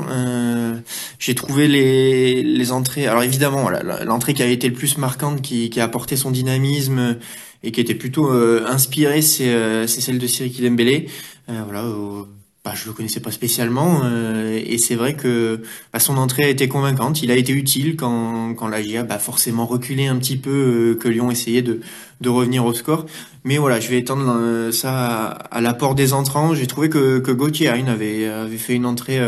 J'ai 1.20 1.36
trouvé 1.36 1.68
les, 1.68 2.44
les 2.44 2.72
entrées. 2.72 3.08
Alors 3.08 3.24
évidemment, 3.24 3.70
l'entrée 4.06 4.34
qui 4.34 4.44
a 4.44 4.48
été 4.48 4.68
le 4.68 4.74
plus 4.74 4.98
marquante, 4.98 5.42
qui, 5.42 5.70
qui 5.70 5.80
a 5.80 5.84
apporté 5.84 6.16
son 6.16 6.32
dynamisme 6.32 7.18
et 7.64 7.72
qui 7.72 7.82
était 7.82 7.96
plutôt 7.96 8.32
euh, 8.32 8.66
inspirée, 8.68 9.22
c'est 9.22 9.50
euh, 9.50 9.88
celle 9.88 10.20
de 10.20 10.28
Cyril 10.28 10.62
Dembélé. 10.62 11.08
Euh, 11.50 11.62
voilà. 11.64 11.86
Bah, 12.66 12.72
je 12.74 12.86
le 12.88 12.94
connaissais 12.94 13.20
pas 13.20 13.32
spécialement 13.32 14.04
et 14.56 14.78
c'est 14.78 14.96
vrai 14.96 15.16
que 15.16 15.64
bah, 15.92 16.00
son 16.00 16.16
entrée 16.16 16.46
a 16.46 16.48
été 16.48 16.70
convaincante. 16.70 17.22
Il 17.22 17.30
a 17.30 17.36
été 17.36 17.52
utile 17.52 17.98
quand, 17.98 18.54
quand 18.54 18.70
la 18.70 18.82
GIA 18.82 19.04
bah, 19.04 19.20
forcément 19.20 19.66
reculé 19.66 20.08
un 20.08 20.16
petit 20.16 20.38
peu, 20.38 20.98
que 20.98 21.10
Lyon 21.10 21.30
essayait 21.30 21.62
de, 21.62 21.82
de 22.22 22.30
revenir 22.30 22.64
au 22.64 22.74
score. 22.74 23.06
Mais 23.44 23.58
voilà, 23.58 23.82
je 23.82 23.90
vais 23.90 23.98
étendre 23.98 24.72
ça 24.72 25.28
à, 25.28 25.60
l'apport 25.60 25.94
des 25.94 26.14
entrants. 26.14 26.56
J'ai 26.56 26.66
trouvé 26.66 26.88
que, 26.88 27.20
que 27.20 27.32
Gauthier 27.34 27.68
avait, 27.68 28.28
avait 28.28 28.58
fait 28.58 28.76
une 28.76 28.86
entrée 28.86 29.20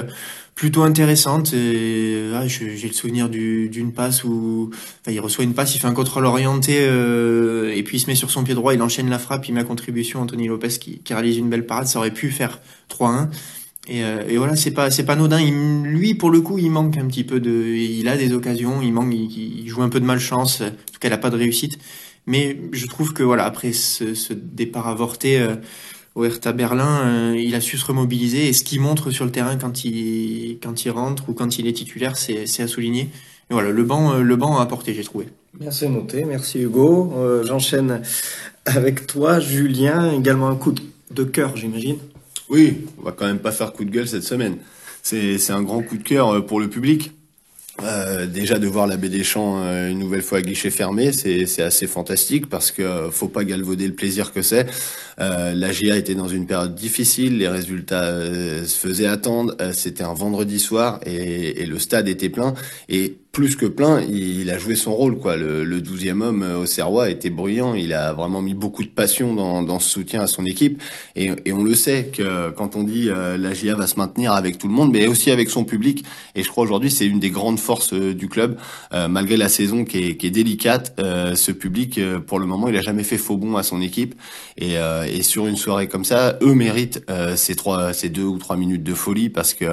plutôt 0.55 0.83
intéressante. 0.83 1.53
Ah, 1.53 2.47
j'ai 2.47 2.87
le 2.87 2.93
souvenir 2.93 3.29
d'une 3.29 3.93
passe 3.93 4.23
où 4.23 4.71
il 5.07 5.19
reçoit 5.19 5.43
une 5.43 5.53
passe, 5.53 5.75
il 5.75 5.79
fait 5.79 5.87
un 5.87 5.93
contrôle 5.93 6.25
orienté 6.25 6.77
euh, 6.79 7.73
et 7.75 7.83
puis 7.83 7.97
il 7.97 7.99
se 7.99 8.07
met 8.07 8.15
sur 8.15 8.31
son 8.31 8.43
pied 8.43 8.55
droit, 8.55 8.73
il 8.73 8.81
enchaîne 8.81 9.09
la 9.09 9.19
frappe, 9.19 9.47
il 9.47 9.53
met 9.53 9.61
à 9.61 9.65
contribution 9.65 10.21
Anthony 10.21 10.47
Lopez 10.47 10.69
qui, 10.79 10.99
qui 10.99 11.13
réalise 11.13 11.37
une 11.37 11.49
belle 11.49 11.65
parade. 11.65 11.87
Ça 11.87 11.99
aurait 11.99 12.13
pu 12.13 12.31
faire 12.31 12.59
3-1. 12.89 13.27
Et, 13.87 14.03
euh, 14.03 14.23
et, 14.27 14.37
voilà, 14.37 14.55
c'est 14.55 14.71
pas 14.71 14.89
c'est 14.89 15.05
pas 15.05 15.13
anodin. 15.13 15.39
Il, 15.39 15.83
lui, 15.83 16.15
pour 16.15 16.31
le 16.31 16.41
coup, 16.41 16.57
il 16.57 16.71
manque 16.71 16.97
un 16.97 17.05
petit 17.05 17.23
peu 17.23 17.39
de. 17.39 17.51
Il 17.51 18.07
a 18.07 18.17
des 18.17 18.33
occasions, 18.33 18.81
il 18.81 18.91
manque, 18.91 19.13
il, 19.13 19.67
joue 19.67 19.83
un 19.83 19.89
peu 19.89 19.99
de 19.99 20.05
malchance. 20.05 20.61
En 20.61 20.69
tout 20.69 20.99
cas, 20.99 21.09
il 21.09 21.13
a 21.13 21.19
pas 21.19 21.29
de 21.29 21.37
réussite. 21.37 21.77
Mais 22.25 22.57
je 22.71 22.87
trouve 22.87 23.13
que 23.13 23.21
voilà, 23.21 23.45
après 23.45 23.73
ce, 23.73 24.15
ce 24.15 24.33
départ 24.33 24.87
avorté, 24.87 25.39
euh, 25.39 25.57
au 26.15 26.23
Hertha 26.23 26.53
Berlin, 26.53 27.01
euh, 27.03 27.37
il 27.37 27.53
a 27.55 27.61
su 27.61 27.77
se 27.77 27.85
remobiliser 27.85 28.47
et 28.47 28.53
ce 28.53 28.63
qu'il 28.63 28.79
montre 28.79 29.11
sur 29.11 29.25
le 29.25 29.31
terrain 29.31 29.57
quand 29.57 29.83
il, 29.83 30.59
quand 30.63 30.85
il 30.85 30.91
rentre 30.91 31.29
ou 31.29 31.33
quand 31.33 31.59
il 31.59 31.67
est 31.67 31.73
titulaire, 31.73 32.17
c'est 32.17 32.61
à 32.61 32.67
souligner. 32.67 33.09
Et 33.49 33.53
voilà, 33.53 33.69
le 33.69 33.83
banc, 33.83 34.13
euh, 34.13 34.21
le 34.21 34.35
banc 34.37 34.57
a 34.57 34.63
apporté, 34.63 34.93
j'ai 34.93 35.03
trouvé. 35.03 35.27
Bien, 35.59 35.71
c'est 35.71 35.89
noté. 35.89 36.23
Merci 36.23 36.61
Hugo. 36.61 37.13
Euh, 37.17 37.43
j'enchaîne 37.45 38.01
avec 38.65 39.05
toi, 39.07 39.39
Julien. 39.41 40.13
Également 40.13 40.47
un 40.47 40.55
coup 40.55 40.73
de 41.11 41.23
cœur, 41.25 41.55
j'imagine. 41.57 41.97
Oui, 42.49 42.85
on 42.97 43.03
va 43.03 43.11
quand 43.11 43.25
même 43.25 43.39
pas 43.39 43.51
faire 43.51 43.73
coup 43.73 43.83
de 43.83 43.91
gueule 43.91 44.07
cette 44.07 44.23
semaine. 44.23 44.57
C'est 45.03 45.51
un 45.51 45.61
grand 45.61 45.83
coup 45.83 45.97
de 45.97 46.03
cœur 46.03 46.45
pour 46.45 46.59
le 46.59 46.67
public. 46.67 47.11
Euh, 47.83 48.25
déjà 48.25 48.57
de 48.57 48.67
voir 48.67 48.87
la 48.87 48.95
baie 48.95 49.09
des 49.09 49.23
Champs 49.23 49.61
euh, 49.61 49.89
une 49.89 49.99
nouvelle 49.99 50.21
fois 50.21 50.37
à 50.37 50.41
guichet 50.41 50.69
fermé, 50.69 51.11
c'est 51.11 51.61
assez 51.61 51.87
fantastique 51.87 52.47
parce 52.47 52.71
que 52.71 52.81
euh, 52.81 53.11
faut 53.11 53.27
pas 53.27 53.43
galvauder 53.43 53.85
le 53.85 53.93
plaisir 53.93 54.31
que 54.31 54.41
c'est. 54.41 54.65
la 55.17 55.71
GIA 55.71 55.97
était 55.97 56.15
dans 56.15 56.29
une 56.29 56.47
période 56.47 56.73
difficile, 56.73 57.37
les 57.37 57.47
résultats 57.47 58.11
se 58.65 58.77
faisaient 58.77 59.07
attendre. 59.07 59.55
C'était 59.73 60.03
un 60.03 60.13
vendredi 60.13 60.59
soir 60.59 60.99
et, 61.05 61.61
et, 61.61 61.65
le 61.65 61.79
stade 61.79 62.07
était 62.07 62.29
plein. 62.29 62.53
Et 62.89 63.17
plus 63.35 63.57
que 63.57 63.65
plein, 63.65 63.99
il, 63.99 64.49
a 64.49 64.57
joué 64.57 64.75
son 64.75 64.95
rôle. 64.95 65.17
quoi. 65.17 65.35
Le, 65.35 65.81
douzième 65.81 66.21
homme 66.21 66.41
euh, 66.41 66.59
au 66.59 66.65
Serrois 66.65 67.09
était 67.09 67.29
bruyant. 67.29 67.73
Il 67.73 67.91
a 67.91 68.13
vraiment 68.13 68.41
mis 68.41 68.53
beaucoup 68.53 68.81
de 68.81 68.87
passion 68.87 69.35
dans, 69.35 69.61
dans 69.61 69.79
ce 69.79 69.89
soutien 69.89 70.21
à 70.21 70.27
son 70.27 70.45
équipe. 70.45 70.81
Et, 71.17 71.31
et, 71.43 71.51
on 71.51 71.61
le 71.61 71.75
sait 71.75 72.11
que 72.13 72.51
quand 72.51 72.77
on 72.77 72.83
dit 72.83 73.09
euh, 73.09 73.37
la 73.37 73.53
GIA 73.53 73.75
va 73.75 73.87
se 73.87 73.97
maintenir 73.97 74.31
avec 74.31 74.57
tout 74.57 74.69
le 74.69 74.73
monde, 74.73 74.93
mais 74.93 75.07
aussi 75.07 75.31
avec 75.31 75.49
son 75.49 75.65
public. 75.65 76.05
Et 76.35 76.43
je 76.43 76.47
crois 76.47 76.63
aujourd'hui 76.63 76.89
c'est 76.89 77.05
une 77.05 77.19
des 77.19 77.29
grandes 77.29 77.59
forces 77.59 77.91
euh, 77.91 78.13
du 78.13 78.29
club, 78.29 78.57
malgré 79.09 79.35
la 79.35 79.49
saison 79.49 79.83
qui 79.83 79.97
est, 79.97 80.15
qui 80.15 80.27
est 80.27 80.31
délicate. 80.31 80.97
ce 80.97 81.51
public, 81.51 81.99
pour 82.27 82.39
le 82.39 82.45
moment, 82.45 82.69
il 82.69 82.77
a 82.77 82.81
jamais 82.81 83.03
fait 83.03 83.17
faux 83.17 83.35
bon 83.35 83.57
à 83.57 83.63
son 83.63 83.81
équipe. 83.81 84.15
Et, 84.57 84.75
et 84.75 85.23
sur 85.23 85.47
une 85.47 85.57
soirée 85.57 85.87
comme 85.87 86.05
ça, 86.05 86.37
eux 86.41 86.53
méritent 86.53 87.03
ces 87.35 87.55
trois, 87.55 87.91
ces 87.91 88.07
deux 88.07 88.23
ou 88.23 88.37
trois 88.37 88.55
minutes 88.55 88.83
de 88.83 88.93
folie 88.93 89.29
parce 89.29 89.53
que 89.53 89.65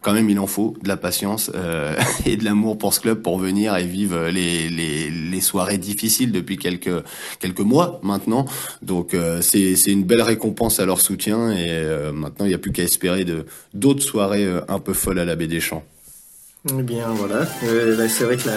quand 0.00 0.14
même 0.14 0.30
il 0.30 0.38
en 0.38 0.46
faut 0.46 0.74
de 0.82 0.88
la 0.88 0.96
patience 0.96 1.50
et 2.26 2.36
de 2.36 2.44
l'amour 2.44 2.78
pour 2.78 2.94
ce 2.94 3.01
club 3.02 3.20
pour 3.20 3.38
venir 3.38 3.76
et 3.76 3.84
vivre 3.84 4.28
les, 4.28 4.70
les, 4.70 5.40
soirées 5.40 5.78
difficiles 5.78 6.30
depuis 6.30 6.56
quelques, 6.56 7.02
quelques 7.40 7.60
mois 7.60 8.00
maintenant. 8.02 8.46
Donc 8.80 9.12
euh, 9.12 9.42
c'est 9.42 9.92
une 9.92 10.04
belle 10.04 10.22
récompense 10.22 10.78
à 10.78 10.86
leur 10.86 11.00
soutien 11.00 11.50
et 11.50 11.68
euh, 11.68 12.12
maintenant 12.12 12.46
il 12.46 12.50
n'y 12.50 12.54
a 12.54 12.58
plus 12.58 12.72
qu'à 12.72 12.84
espérer 12.84 13.26
d'autres 13.74 14.02
soirées 14.02 14.44
euh, 14.44 14.60
un 14.68 14.78
peu 14.78 14.92
folles 14.92 15.18
à 15.18 15.24
la 15.24 15.34
baie 15.34 15.48
des 15.48 15.60
Champs. 15.60 15.82
Eh 16.70 16.82
bien 16.84 17.08
voilà, 17.16 17.44
euh, 17.64 18.06
c'est 18.08 18.22
vrai 18.22 18.36
que 18.36 18.48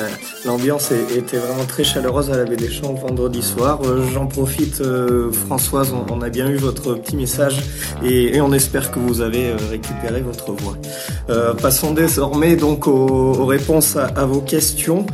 l'ambiance 0.45 0.91
était 0.91 1.37
vraiment 1.37 1.65
très 1.65 1.83
chaleureuse 1.83 2.29
à 2.29 2.37
la 2.37 2.43
Baie 2.43 2.55
des 2.55 2.69
Champs 2.69 2.93
vendredi 2.93 3.41
soir. 3.41 3.79
Euh, 3.83 4.05
j'en 4.13 4.27
profite, 4.27 4.79
euh, 4.81 5.31
Françoise, 5.31 5.91
on, 6.11 6.21
a 6.21 6.29
bien 6.29 6.47
eu 6.47 6.57
votre 6.57 6.93
petit 6.93 7.15
message 7.15 7.63
et, 8.03 8.39
on 8.41 8.53
espère 8.53 8.91
que 8.91 8.99
vous 8.99 9.21
avez 9.21 9.53
récupéré 9.71 10.21
votre 10.21 10.51
voix. 10.51 10.77
passons 11.59 11.93
désormais 11.93 12.55
donc 12.55 12.85
aux, 12.85 13.43
réponses 13.43 13.95
à, 13.95 14.25
vos 14.25 14.41
questions. 14.41 15.07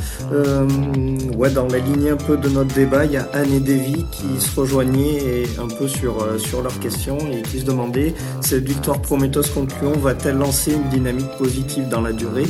ouais, 1.37 1.49
dans 1.49 1.67
la 1.67 1.77
lignée 1.77 2.09
un 2.09 2.17
peu 2.17 2.35
de 2.35 2.49
notre 2.49 2.75
débat, 2.75 3.05
il 3.05 3.13
y 3.13 3.17
a 3.17 3.29
Anne 3.31 3.53
et 3.53 3.61
Davy 3.61 4.05
qui 4.11 4.41
se 4.41 4.59
rejoignaient 4.59 5.43
un 5.57 5.69
peu 5.69 5.87
sur, 5.87 6.27
sur 6.39 6.61
leurs 6.61 6.77
questions 6.79 7.19
et 7.31 7.41
qui 7.43 7.61
se 7.61 7.65
demandaient 7.65 8.13
cette 8.41 8.67
victoire 8.67 9.01
Prometheus 9.01 9.49
contre 9.53 9.75
Lyon 9.81 9.93
va-t-elle 9.97 10.35
lancer 10.35 10.73
une 10.73 10.89
dynamique 10.89 11.31
positive 11.37 11.87
dans 11.87 12.01
la 12.01 12.11
durée? 12.11 12.47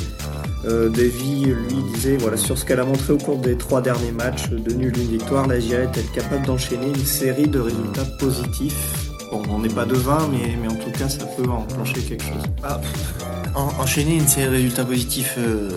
Euh, 0.66 0.90
Davy, 0.90 1.46
lui, 1.46 1.84
disait 1.94 2.18
voilà, 2.18 2.38
sur 2.38 2.58
ce 2.58 2.66
qu'elle 2.66 2.80
a 2.80 2.86
montré 2.86 3.14
au 3.14 3.18
cours 3.18 3.38
des 3.38 3.58
trois 3.58 3.82
derniers 3.82 4.12
matchs, 4.12 4.50
de 4.50 4.74
nul 4.74 4.96
une 4.98 5.10
victoire, 5.10 5.48
la 5.48 5.60
GIA 5.60 5.84
est 5.84 6.12
capable 6.14 6.46
d'enchaîner 6.46 6.88
une 6.88 7.06
série 7.06 7.48
de 7.48 7.60
résultats 7.60 8.06
positifs? 8.20 8.76
Bon, 9.32 9.42
on 9.50 9.60
n'est 9.60 9.70
pas 9.70 9.86
devin, 9.86 10.30
mais, 10.32 10.58
mais 10.62 10.68
en 10.68 10.76
tout 10.76 10.92
cas, 10.92 11.08
ça 11.10 11.26
peut 11.26 11.50
enclencher 11.50 12.02
quelque 12.02 12.24
chose. 12.24 12.44
Ah, 12.64 12.80
enchaîner 13.80 14.16
une 14.16 14.28
série 14.28 14.48
de 14.48 14.52
résultats 14.52 14.86
positifs, 14.86 15.36
euh, 15.38 15.70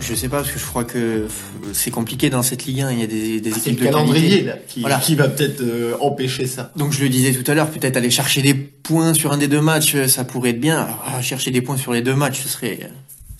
je 0.00 0.14
sais 0.14 0.28
pas, 0.28 0.38
parce 0.38 0.50
que 0.50 0.58
je 0.58 0.66
crois 0.66 0.84
que 0.84 1.26
c'est 1.72 1.90
compliqué 1.90 2.30
dans 2.30 2.42
cette 2.42 2.66
Ligue 2.66 2.82
1. 2.82 2.92
Il 2.92 3.00
y 3.00 3.02
a 3.02 3.06
des, 3.06 3.40
des 3.40 3.52
ah, 3.52 3.58
équipes 3.58 3.80
de 3.80 3.84
calendrier 3.84 4.42
là, 4.42 4.54
qui, 4.68 4.84
qui 5.02 5.14
va 5.14 5.28
peut-être 5.28 5.60
euh, 5.60 5.94
empêcher 6.00 6.46
ça. 6.46 6.72
Donc 6.76 6.92
je 6.92 7.02
le 7.02 7.08
disais 7.08 7.32
tout 7.32 7.48
à 7.50 7.54
l'heure, 7.54 7.70
peut-être 7.70 7.96
aller 7.96 8.10
chercher 8.10 8.42
des 8.42 8.54
points 8.54 9.14
sur 9.14 9.32
un 9.32 9.38
des 9.38 9.48
deux 9.48 9.60
matchs, 9.60 10.06
ça 10.06 10.24
pourrait 10.24 10.50
être 10.50 10.60
bien. 10.60 10.86
Ah, 11.06 11.20
chercher 11.20 11.50
des 11.50 11.62
points 11.62 11.76
sur 11.76 11.92
les 11.92 12.02
deux 12.02 12.14
matchs, 12.14 12.42
ce 12.42 12.48
serait 12.48 12.90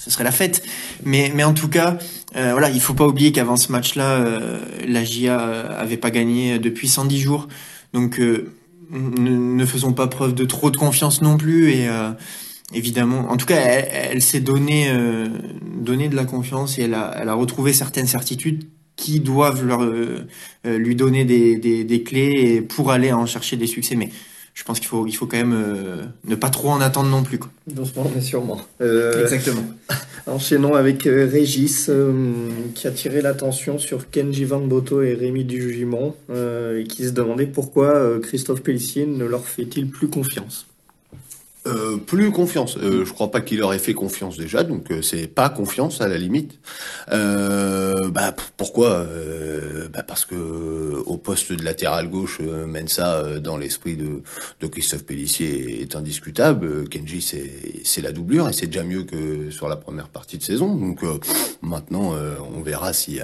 ce 0.00 0.10
serait 0.10 0.24
la 0.24 0.32
fête. 0.32 0.62
Mais, 1.04 1.30
mais 1.34 1.44
en 1.44 1.52
tout 1.52 1.68
cas, 1.68 1.98
euh, 2.34 2.52
voilà, 2.52 2.70
il 2.70 2.80
faut 2.80 2.94
pas 2.94 3.06
oublier 3.06 3.32
qu'avant 3.32 3.56
ce 3.56 3.70
match-là, 3.70 4.12
euh, 4.12 4.58
la 4.88 5.04
GIA 5.04 5.38
avait 5.38 5.98
pas 5.98 6.10
gagné 6.10 6.58
depuis 6.58 6.88
110 6.88 7.20
jours. 7.20 7.48
Donc, 7.92 8.18
euh, 8.18 8.50
ne, 8.90 9.64
faisons 9.66 9.92
pas 9.92 10.06
preuve 10.06 10.34
de 10.34 10.44
trop 10.46 10.70
de 10.70 10.78
confiance 10.78 11.20
non 11.20 11.36
plus. 11.36 11.70
Et 11.72 11.88
euh, 11.88 12.10
évidemment, 12.72 13.30
en 13.30 13.36
tout 13.36 13.46
cas, 13.46 13.56
elle, 13.58 14.22
s'est 14.22 14.40
donné, 14.40 14.90
donné 15.76 16.08
de 16.08 16.16
la 16.16 16.24
confiance 16.24 16.78
et 16.78 16.82
elle 16.82 16.94
a, 16.94 17.14
elle 17.20 17.28
a 17.28 17.34
retrouvé 17.34 17.72
certaines 17.72 18.06
certitudes 18.06 18.64
qui 18.96 19.20
doivent 19.20 19.64
leur, 19.64 19.88
lui 20.64 20.94
donner 20.94 21.24
des, 21.24 21.56
des, 21.56 21.84
des 21.84 22.02
clés 22.02 22.60
pour 22.62 22.90
aller 22.90 23.12
en 23.12 23.26
chercher 23.26 23.56
des 23.56 23.66
succès. 23.66 23.96
Mais 23.96 24.10
je 24.54 24.64
pense 24.64 24.78
qu'il 24.78 24.88
faut, 24.88 25.06
il 25.06 25.12
faut 25.12 25.26
quand 25.26 25.36
même 25.36 25.54
euh, 25.54 26.02
ne 26.24 26.34
pas 26.34 26.50
trop 26.50 26.70
en 26.70 26.80
attendre 26.80 27.08
non 27.08 27.22
plus. 27.22 27.38
Quoi. 27.38 27.50
Doucement, 27.66 28.10
mais 28.14 28.20
sûrement. 28.20 28.60
Euh, 28.80 29.22
Exactement. 29.22 29.64
Enchaînons 30.26 30.74
avec 30.74 31.06
euh, 31.06 31.28
Régis, 31.30 31.90
qui 32.74 32.86
a 32.86 32.90
tiré 32.90 33.22
l'attention 33.22 33.78
sur 33.78 34.10
Kenji 34.10 34.44
Van 34.44 34.60
Boto 34.60 35.02
et 35.02 35.14
Rémi 35.14 35.44
Dujimon, 35.44 36.14
et 36.30 36.84
qui 36.84 37.04
se 37.04 37.10
demandait 37.10 37.46
pourquoi 37.46 38.20
Christophe 38.20 38.62
Pellissier 38.62 39.06
ne 39.06 39.24
leur 39.24 39.44
fait-il 39.44 39.88
plus 39.88 40.08
confiance. 40.08 40.66
Euh, 41.66 41.98
plus 41.98 42.32
confiance. 42.32 42.78
Euh, 42.78 43.04
je 43.04 43.12
crois 43.12 43.30
pas 43.30 43.42
qu'il 43.42 43.62
aurait 43.62 43.78
fait 43.78 43.92
confiance 43.92 44.38
déjà, 44.38 44.64
donc 44.64 44.90
euh, 44.90 45.02
c'est 45.02 45.26
pas 45.26 45.50
confiance 45.50 46.00
à 46.00 46.08
la 46.08 46.16
limite. 46.16 46.58
Euh, 47.12 48.08
bah 48.08 48.34
pourquoi 48.56 49.06
bah 49.92 50.02
Parce 50.02 50.24
que 50.24 50.34
au 51.04 51.18
poste 51.18 51.52
de 51.52 51.62
latéral 51.62 52.08
gauche, 52.08 52.40
Mensa 52.40 53.40
dans 53.40 53.58
l'esprit 53.58 53.96
de, 53.96 54.22
Christophe 54.68 55.04
Pellissier 55.04 55.82
est 55.82 55.96
indiscutable. 55.96 56.88
Kenji 56.88 57.20
c'est 57.84 58.00
la 58.00 58.12
doublure 58.12 58.48
et 58.48 58.52
c'est 58.54 58.66
déjà 58.66 58.84
mieux 58.84 59.02
que 59.02 59.50
sur 59.50 59.68
la 59.68 59.76
première 59.76 60.08
partie 60.08 60.38
de 60.38 60.42
saison. 60.42 60.74
Donc 60.74 61.00
maintenant 61.60 62.14
on 62.54 62.62
verra 62.62 62.92
si 62.92 63.18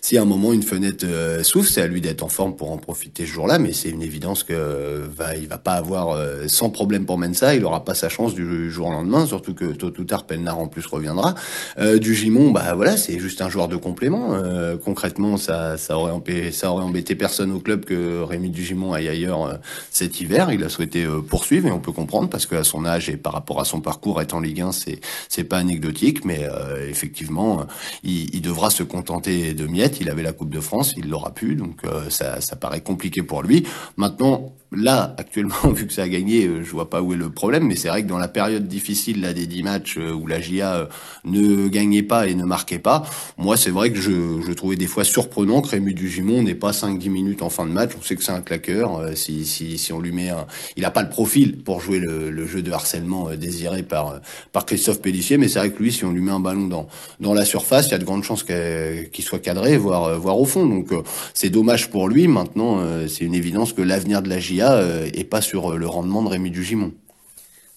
si 0.00 0.18
à 0.18 0.22
un 0.22 0.26
moment 0.26 0.52
une 0.52 0.62
fenêtre 0.62 1.06
s'ouvre, 1.42 1.68
c'est 1.68 1.82
à 1.82 1.86
lui 1.86 2.00
d'être 2.00 2.22
en 2.22 2.28
forme 2.28 2.54
pour 2.54 2.70
en 2.70 2.78
profiter 2.78 3.26
ce 3.26 3.32
jour-là. 3.32 3.58
Mais 3.58 3.72
c'est 3.72 3.90
une 3.90 4.02
évidence 4.02 4.44
que 4.44 5.02
va 5.16 5.32
va 5.48 5.58
pas 5.58 5.74
avoir 5.74 6.18
sans 6.46 6.70
problème 6.70 7.06
pour 7.06 7.18
Mensa. 7.18 7.54
Pas 7.80 7.94
sa 7.94 8.08
chance 8.08 8.34
du 8.34 8.70
jour 8.70 8.88
au 8.88 8.92
lendemain, 8.92 9.26
surtout 9.26 9.54
que 9.54 9.66
tôt 9.66 9.92
ou 9.98 10.04
tard 10.04 10.24
Pelnard 10.24 10.58
en 10.58 10.66
plus 10.66 10.86
reviendra. 10.86 11.34
Euh, 11.78 11.98
du 11.98 12.14
Gimon, 12.14 12.50
bah 12.50 12.74
voilà, 12.74 12.96
c'est 12.96 13.18
juste 13.18 13.40
un 13.42 13.48
joueur 13.48 13.68
de 13.68 13.76
complément. 13.76 14.34
Euh, 14.34 14.76
concrètement, 14.76 15.36
ça, 15.36 15.76
aurait 15.90 16.12
embêté, 16.12 17.14
personne 17.14 17.52
au 17.52 17.60
club 17.60 17.84
que 17.84 18.22
Rémi 18.22 18.50
Dugimon 18.50 18.92
aille 18.92 19.08
ailleurs 19.08 19.46
euh, 19.46 19.54
cet 19.90 20.20
hiver. 20.20 20.52
Il 20.52 20.62
a 20.64 20.68
souhaité 20.68 21.06
poursuivre 21.28 21.68
et 21.68 21.72
on 21.72 21.80
peut 21.80 21.92
comprendre 21.92 22.28
parce 22.28 22.46
qu'à 22.46 22.64
son 22.64 22.84
âge 22.84 23.08
et 23.08 23.16
par 23.16 23.32
rapport 23.32 23.60
à 23.60 23.64
son 23.64 23.80
parcours 23.80 24.20
être 24.20 24.34
en 24.34 24.40
Ligue 24.40 24.60
1, 24.60 24.72
c'est 24.72 25.00
c'est 25.28 25.44
pas 25.44 25.58
anecdotique, 25.58 26.24
mais 26.24 26.46
effectivement, 26.88 27.66
il, 28.02 28.34
il, 28.34 28.42
devra 28.42 28.70
se 28.70 28.82
contenter 28.82 29.54
de 29.54 29.66
miettes. 29.66 30.00
Il 30.00 30.10
avait 30.10 30.22
la 30.22 30.32
Coupe 30.32 30.50
de 30.50 30.60
France, 30.60 30.94
il 30.96 31.08
l'aura 31.08 31.32
pu, 31.32 31.54
donc 31.54 31.82
ça, 32.08 32.40
ça 32.40 32.56
paraît 32.56 32.80
compliqué 32.80 33.22
pour 33.22 33.42
lui. 33.42 33.66
Maintenant, 33.96 34.52
là, 34.74 35.14
actuellement, 35.18 35.54
vu 35.72 35.86
que 35.86 35.92
ça 35.92 36.02
a 36.02 36.08
gagné, 36.08 36.48
je 36.62 36.70
vois 36.70 36.90
pas 36.90 37.02
où 37.02 37.12
est 37.12 37.16
le 37.16 37.30
problème 37.30 37.52
mais 37.60 37.76
c'est 37.76 37.88
vrai 37.88 38.02
que 38.02 38.08
dans 38.08 38.18
la 38.18 38.28
période 38.28 38.66
difficile 38.66 39.20
là 39.20 39.32
des 39.32 39.46
10 39.46 39.62
matchs 39.62 39.96
euh, 39.98 40.12
où 40.12 40.26
la 40.26 40.40
GIA 40.40 40.74
euh, 40.74 40.86
ne 41.24 41.68
gagnait 41.68 42.02
pas 42.02 42.26
et 42.26 42.34
ne 42.34 42.44
marquait 42.44 42.78
pas, 42.78 43.04
moi 43.36 43.56
c'est 43.56 43.70
vrai 43.70 43.90
que 43.90 44.00
je, 44.00 44.40
je 44.46 44.52
trouvais 44.52 44.76
des 44.76 44.86
fois 44.86 45.04
surprenant 45.04 45.60
que 45.60 45.68
Rémi 45.68 45.94
Dugimon 45.94 46.42
n'ait 46.42 46.54
pas 46.54 46.70
5-10 46.70 47.10
minutes 47.10 47.42
en 47.42 47.50
fin 47.50 47.66
de 47.66 47.72
match. 47.72 47.90
On 47.98 48.02
sait 48.02 48.16
que 48.16 48.24
c'est 48.24 48.32
un 48.32 48.40
claqueur. 48.40 48.98
Euh, 48.98 49.14
si, 49.14 49.44
si, 49.44 49.78
si 49.78 49.92
on 49.92 50.00
lui 50.00 50.12
met 50.12 50.30
un, 50.30 50.46
il 50.76 50.84
a 50.84 50.90
pas 50.90 51.02
le 51.02 51.08
profil 51.08 51.62
pour 51.62 51.80
jouer 51.80 51.98
le, 51.98 52.30
le 52.30 52.46
jeu 52.46 52.62
de 52.62 52.72
harcèlement 52.72 53.30
désiré 53.36 53.82
par 53.82 54.20
par 54.52 54.66
Christophe 54.66 55.00
Pellissier, 55.00 55.38
mais 55.38 55.48
c'est 55.48 55.58
vrai 55.58 55.70
que 55.70 55.82
lui, 55.82 55.92
si 55.92 56.04
on 56.04 56.12
lui 56.12 56.20
met 56.20 56.32
un 56.32 56.40
ballon 56.40 56.66
dans 56.66 56.88
dans 57.20 57.34
la 57.34 57.44
surface, 57.44 57.88
il 57.88 57.92
y 57.92 57.94
a 57.94 57.98
de 57.98 58.04
grandes 58.04 58.24
chances 58.24 58.44
qu'il 58.44 59.24
soit 59.24 59.38
cadré, 59.38 59.76
voire 59.76 60.18
voire 60.18 60.38
au 60.38 60.44
fond. 60.44 60.66
Donc 60.66 60.88
c'est 61.34 61.50
dommage 61.50 61.90
pour 61.90 62.08
lui. 62.08 62.28
Maintenant, 62.28 62.80
c'est 63.08 63.24
une 63.24 63.34
évidence 63.34 63.72
que 63.72 63.82
l'avenir 63.82 64.22
de 64.22 64.28
la 64.28 64.38
GIA 64.38 64.61
est 64.62 65.28
pas 65.28 65.40
sur 65.40 65.76
le 65.76 65.86
rendement 65.86 66.22
de 66.22 66.28
Rémi 66.28 66.50
Dugimon. 66.50 66.92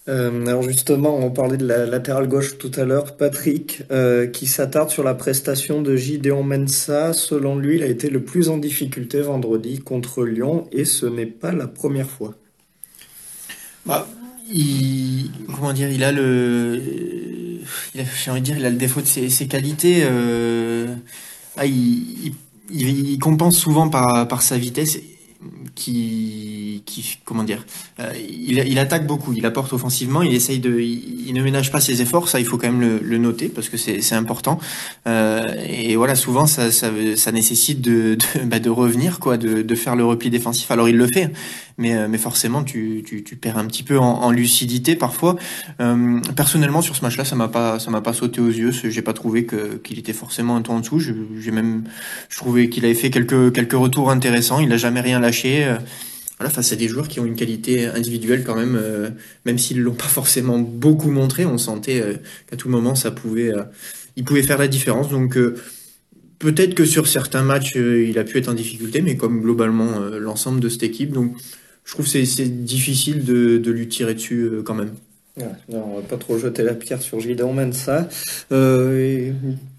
Euh, 0.08 0.46
alors 0.46 0.62
justement, 0.62 1.18
on 1.18 1.32
parlait 1.32 1.58
de 1.58 1.66
la 1.66 1.86
latérale 1.86 2.28
gauche 2.28 2.58
tout 2.60 2.72
à 2.76 2.84
l'heure, 2.84 3.18
Patrick, 3.18 3.82
euh, 3.92 4.28
qui 4.28 4.46
s'attarde 4.46 4.90
sur 4.92 5.04
la 5.04 5.16
prestation 5.16 5.82
de 5.82 5.96
Gideon 5.96 6.44
Mensa. 6.44 7.14
Selon 7.14 7.58
lui, 7.58 7.78
il 7.78 7.84
a 7.84 7.88
été 7.88 8.10
le 8.10 8.22
plus 8.24 8.50
en 8.50 8.58
difficulté 8.58 9.22
vendredi 9.22 9.80
contre 9.80 10.24
Lyon, 10.24 10.68
et 10.72 10.86
ce 10.86 11.08
n'est 11.08 11.26
pas 11.26 11.52
la 11.54 11.68
première 11.68 12.10
fois. 12.10 12.36
Bah, 13.88 14.08
il, 14.54 15.32
comment 15.56 15.74
dire, 15.74 15.90
il 15.90 16.04
a 16.04 16.12
le, 16.12 16.80
j'ai 17.94 18.32
envie 18.32 18.42
de 18.42 18.46
dire, 18.46 18.58
il 18.58 18.66
a 18.66 18.70
le 18.70 18.78
défaut 18.78 19.02
de 19.02 19.08
ses, 19.08 19.48
qualités. 19.48 20.04
Euh, 20.04 20.94
ah, 21.58 21.66
il, 21.66 22.34
il, 22.72 23.10
il, 23.10 23.18
compense 23.18 23.58
souvent 23.58 23.90
par, 23.90 24.28
par 24.28 24.44
sa 24.44 24.58
vitesse 24.58 25.00
qui, 25.74 26.55
comment 27.24 27.44
dire, 27.44 27.66
euh, 28.00 28.12
il, 28.30 28.80
attaque 28.80 29.08
beaucoup, 29.08 29.34
il 29.34 29.46
apporte 29.46 29.74
offensivement, 29.74 30.22
il 30.22 30.34
essaye 30.34 30.60
de, 30.60 30.80
il, 30.80 31.34
ne 31.34 31.42
ménage 31.42 31.72
pas 31.72 31.80
ses 31.80 32.02
efforts, 32.02 32.30
ça 32.30 32.40
il 32.40 32.46
faut 32.46 32.58
quand 32.58 32.72
même 32.72 33.00
le, 33.02 33.18
noter 33.18 33.50
parce 33.50 33.70
que 33.70 33.78
c'est 33.78 34.16
important. 34.16 34.60
Euh, 35.08 35.42
et 35.68 35.96
voilà, 35.96 36.16
souvent 36.16 36.48
ça, 36.48 36.72
ça, 36.72 36.90
ça 37.16 37.32
nécessite 37.32 37.82
de, 37.82 38.18
bah, 38.46 38.60
de, 38.60 38.70
revenir, 38.70 39.20
quoi, 39.20 39.38
de, 39.38 39.76
faire 39.76 39.96
le 39.96 40.06
repli 40.06 40.30
défensif. 40.30 40.72
Alors 40.72 40.90
il 40.90 40.98
le 40.98 41.08
fait, 41.08 41.32
mais, 41.78 41.96
euh, 41.96 42.08
mais 42.10 42.18
forcément 42.18 42.64
tu, 42.64 43.04
tu, 43.06 43.24
tu 43.24 43.36
perds 43.36 43.58
un 43.58 43.66
petit 43.66 43.84
peu 43.84 44.00
en, 44.00 44.32
lucidité 44.32 44.96
parfois. 44.96 45.38
Euh, 45.80 46.20
personnellement 46.36 46.82
sur 46.82 46.96
ce 46.96 47.02
match-là, 47.02 47.26
ça 47.26 47.36
m'a 47.36 47.48
pas, 47.48 47.80
ça 47.80 47.92
m'a 47.92 48.02
pas 48.02 48.14
sauté 48.14 48.42
aux 48.42 48.50
yeux. 48.50 48.72
J'ai 48.72 49.02
pas 49.02 49.14
trouvé 49.14 49.46
qu'il 49.84 50.00
était 50.00 50.14
forcément 50.14 50.56
un 50.56 50.62
ton 50.62 50.76
en 50.76 50.80
dessous. 50.80 51.00
J'ai 51.00 51.52
même, 51.52 51.84
je 52.30 52.38
trouvais 52.38 52.70
qu'il 52.70 52.86
avait 52.86 52.94
fait 52.94 53.10
quelques 53.10 53.54
quelques 53.54 53.74
retours 53.74 54.12
intéressants. 54.12 54.60
Il 54.60 54.72
a 54.74 54.78
jamais 54.78 55.02
rien 55.02 55.20
lâché. 55.20 55.76
Euh, 56.36 56.44
voilà, 56.44 56.50
face 56.50 56.74
à 56.74 56.76
des 56.76 56.88
joueurs 56.88 57.08
qui 57.08 57.20
ont 57.20 57.26
une 57.26 57.36
qualité 57.36 57.86
individuelle 57.86 58.44
quand 58.44 58.56
même, 58.56 58.76
euh, 58.76 59.10
même 59.46 59.58
s'ils 59.58 59.82
l'ont 59.82 59.94
pas 59.94 60.04
forcément 60.06 60.60
beaucoup 60.60 61.12
montré, 61.12 61.46
on 61.46 61.58
sentait 61.58 62.04
qu'à 62.50 62.58
tout 62.58 62.70
moment 62.70 62.96
ça 62.96 63.12
pouvait 63.12 63.54
il 64.18 64.24
pouvait 64.24 64.44
faire 64.44 64.58
la 64.58 64.68
différence. 64.68 65.10
Donc 65.10 65.38
peut-être 66.40 66.76
que 66.76 66.86
sur 66.86 67.08
certains 67.08 67.44
matchs, 67.44 67.76
il 67.76 68.20
a 68.20 68.24
pu 68.24 68.38
être 68.38 68.50
en 68.50 68.54
difficulté, 68.54 69.02
mais 69.02 69.16
comme 69.16 69.42
globalement 69.42 70.00
l'ensemble 70.00 70.60
de 70.60 70.70
cette 70.70 70.84
équipe, 70.84 71.12
donc 71.12 71.36
je 71.86 71.94
trouve 71.94 72.06
que 72.12 72.26
c'est 72.26 72.66
difficile 72.66 73.24
de, 73.24 73.72
lui 73.72 73.88
tirer 73.88 74.14
dessus 74.14 74.50
quand 74.66 74.76
même. 74.76 74.94
On 75.38 75.96
va 75.98 76.02
pas 76.02 76.16
trop 76.16 76.38
jeter 76.38 76.64
la 76.64 76.74
pierre 76.74 77.02
sur 77.02 77.20
Gideon 77.20 77.52
Mensa. 77.52 78.08
Euh, 78.54 79.34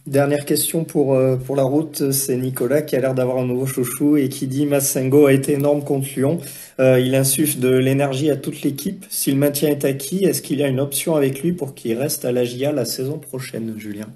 dernière 0.07 0.45
question 0.45 0.85
pour, 0.85 1.15
euh, 1.15 1.37
pour 1.37 1.57
la 1.57 1.63
route, 1.63 2.11
c'est 2.11 2.37
Nicolas 2.37 2.83
qui 2.83 2.95
a 2.95 3.01
l'air 3.01 3.15
d'avoir 3.15 3.39
un 3.39 3.47
nouveau 3.47 3.65
chouchou 3.65 4.19
et 4.19 4.29
qui 4.29 4.49
dit 4.49 4.67
Massengo 4.67 5.25
a 5.25 5.33
été 5.33 5.53
énorme 5.53 5.83
contre 5.83 6.09
Lyon. 6.15 6.41
Euh, 6.79 7.01
il 7.01 7.15
insuffle 7.15 7.59
de 7.59 7.71
l'énergie 7.71 8.31
à 8.31 8.37
toute 8.37 8.61
l'équipe. 8.63 9.07
Si 9.09 9.33
le 9.33 9.39
maintien 9.39 9.71
est 9.71 9.87
acquis, 9.87 10.25
est-ce 10.25 10.43
qu'il 10.43 10.59
y 10.59 10.63
a 10.63 10.69
une 10.69 10.81
option 10.81 11.17
avec 11.17 11.43
lui 11.43 11.53
pour 11.53 11.75
qu'il 11.75 11.97
reste 11.97 12.27
à 12.27 12.33
la 12.33 12.45
GIA 12.45 12.73
la 12.73 12.85
saison 12.85 13.19
prochaine, 13.19 13.75
Julien? 13.79 14.09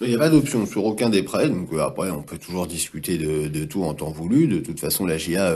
Il 0.00 0.08
n'y 0.08 0.14
a 0.14 0.18
pas 0.18 0.30
d'option 0.30 0.64
sur 0.64 0.86
aucun 0.86 1.10
des 1.10 1.22
prêts, 1.22 1.50
donc 1.50 1.68
après 1.78 2.10
on 2.10 2.22
peut 2.22 2.38
toujours 2.38 2.66
discuter 2.66 3.18
de, 3.18 3.64
tout 3.66 3.82
en 3.82 3.92
temps 3.92 4.10
voulu. 4.10 4.48
De 4.48 4.60
toute 4.60 4.80
façon, 4.80 5.04
la 5.04 5.18
GIA, 5.18 5.54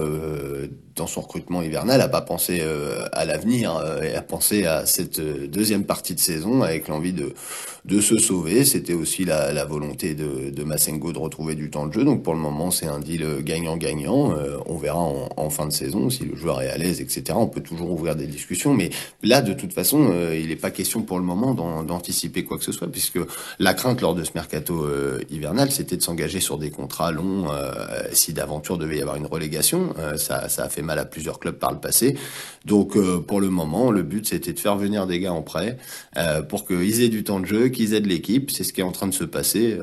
dans 0.96 1.06
son 1.06 1.20
recrutement 1.20 1.62
hivernal, 1.62 2.00
a 2.00 2.08
pas 2.08 2.20
pensé 2.20 2.58
euh, 2.62 3.06
à 3.12 3.24
l'avenir 3.24 3.82
et 4.02 4.14
a 4.14 4.22
pensé 4.22 4.66
à 4.66 4.86
cette 4.86 5.20
deuxième 5.20 5.84
partie 5.84 6.14
de 6.14 6.20
saison 6.20 6.62
avec 6.62 6.88
l'envie 6.88 7.12
de, 7.12 7.34
de 7.84 8.00
se 8.00 8.18
sauver. 8.18 8.64
C'était 8.64 8.94
aussi 8.94 9.24
la, 9.24 9.52
la 9.52 9.64
volonté 9.64 10.14
de, 10.14 10.50
de 10.50 10.64
Massengo 10.64 11.12
de 11.12 11.18
retrouver 11.18 11.54
du 11.54 11.70
temps 11.70 11.86
de 11.86 11.92
jeu. 11.92 12.04
Donc 12.04 12.22
pour 12.22 12.34
le 12.34 12.40
moment, 12.40 12.70
c'est 12.70 12.86
un 12.86 12.98
deal 12.98 13.26
gagnant-gagnant. 13.42 14.34
on 14.66 14.76
verra 14.76 15.00
en, 15.00 15.28
en, 15.36 15.50
fin 15.50 15.66
de 15.66 15.72
saison 15.72 16.10
si 16.10 16.24
le 16.24 16.36
joueur 16.36 16.62
est 16.62 16.70
à 16.70 16.78
l'aise, 16.78 17.00
etc. 17.00 17.24
On 17.34 17.46
peut 17.46 17.60
toujours 17.60 17.90
ouvrir 17.90 18.16
des 18.16 18.26
discussions, 18.26 18.74
mais 18.74 18.90
là, 19.22 19.42
de 19.42 19.52
toute 19.52 19.72
façon, 19.72 20.12
il 20.32 20.48
n'est 20.48 20.56
pas 20.56 20.70
question 20.70 21.02
pour 21.02 21.18
le 21.18 21.24
moment 21.24 21.54
d'anticiper 21.54 22.44
quoi 22.44 22.58
que 22.58 22.64
ce 22.64 22.72
soit, 22.72 22.88
puisque 22.88 23.18
la 23.58 23.74
crainte 23.74 24.00
lors 24.00 24.14
de 24.14 24.24
ce 24.24 24.30
mercato 24.34 24.84
euh, 24.84 25.20
hivernal, 25.30 25.70
c'était 25.70 25.96
de 25.96 26.02
s'engager 26.02 26.40
sur 26.40 26.58
des 26.58 26.70
contrats 26.70 27.12
longs. 27.12 27.50
Euh, 27.50 27.72
si 28.12 28.32
d'aventure 28.32 28.78
devait 28.78 28.98
y 28.98 29.00
avoir 29.00 29.16
une 29.16 29.26
relégation, 29.26 29.94
euh, 29.98 30.16
ça, 30.16 30.48
ça 30.48 30.64
a 30.64 30.68
fait 30.68 30.82
mal 30.84 30.98
à 30.98 31.04
plusieurs 31.04 31.38
clubs 31.38 31.56
par 31.56 31.72
le 31.72 31.78
passé. 31.78 32.16
Donc 32.64 32.96
pour 33.26 33.40
le 33.40 33.50
moment, 33.50 33.90
le 33.90 34.02
but 34.02 34.26
c'était 34.26 34.52
de 34.52 34.58
faire 34.58 34.76
venir 34.76 35.06
des 35.06 35.20
gars 35.20 35.32
en 35.32 35.42
prêt 35.42 35.76
pour 36.48 36.66
qu'ils 36.66 37.02
aient 37.02 37.08
du 37.08 37.24
temps 37.24 37.40
de 37.40 37.46
jeu, 37.46 37.68
qu'ils 37.68 37.92
aident 37.92 38.06
l'équipe. 38.06 38.50
C'est 38.50 38.64
ce 38.64 38.72
qui 38.72 38.80
est 38.80 38.84
en 38.84 38.92
train 38.92 39.06
de 39.06 39.14
se 39.14 39.24
passer. 39.24 39.78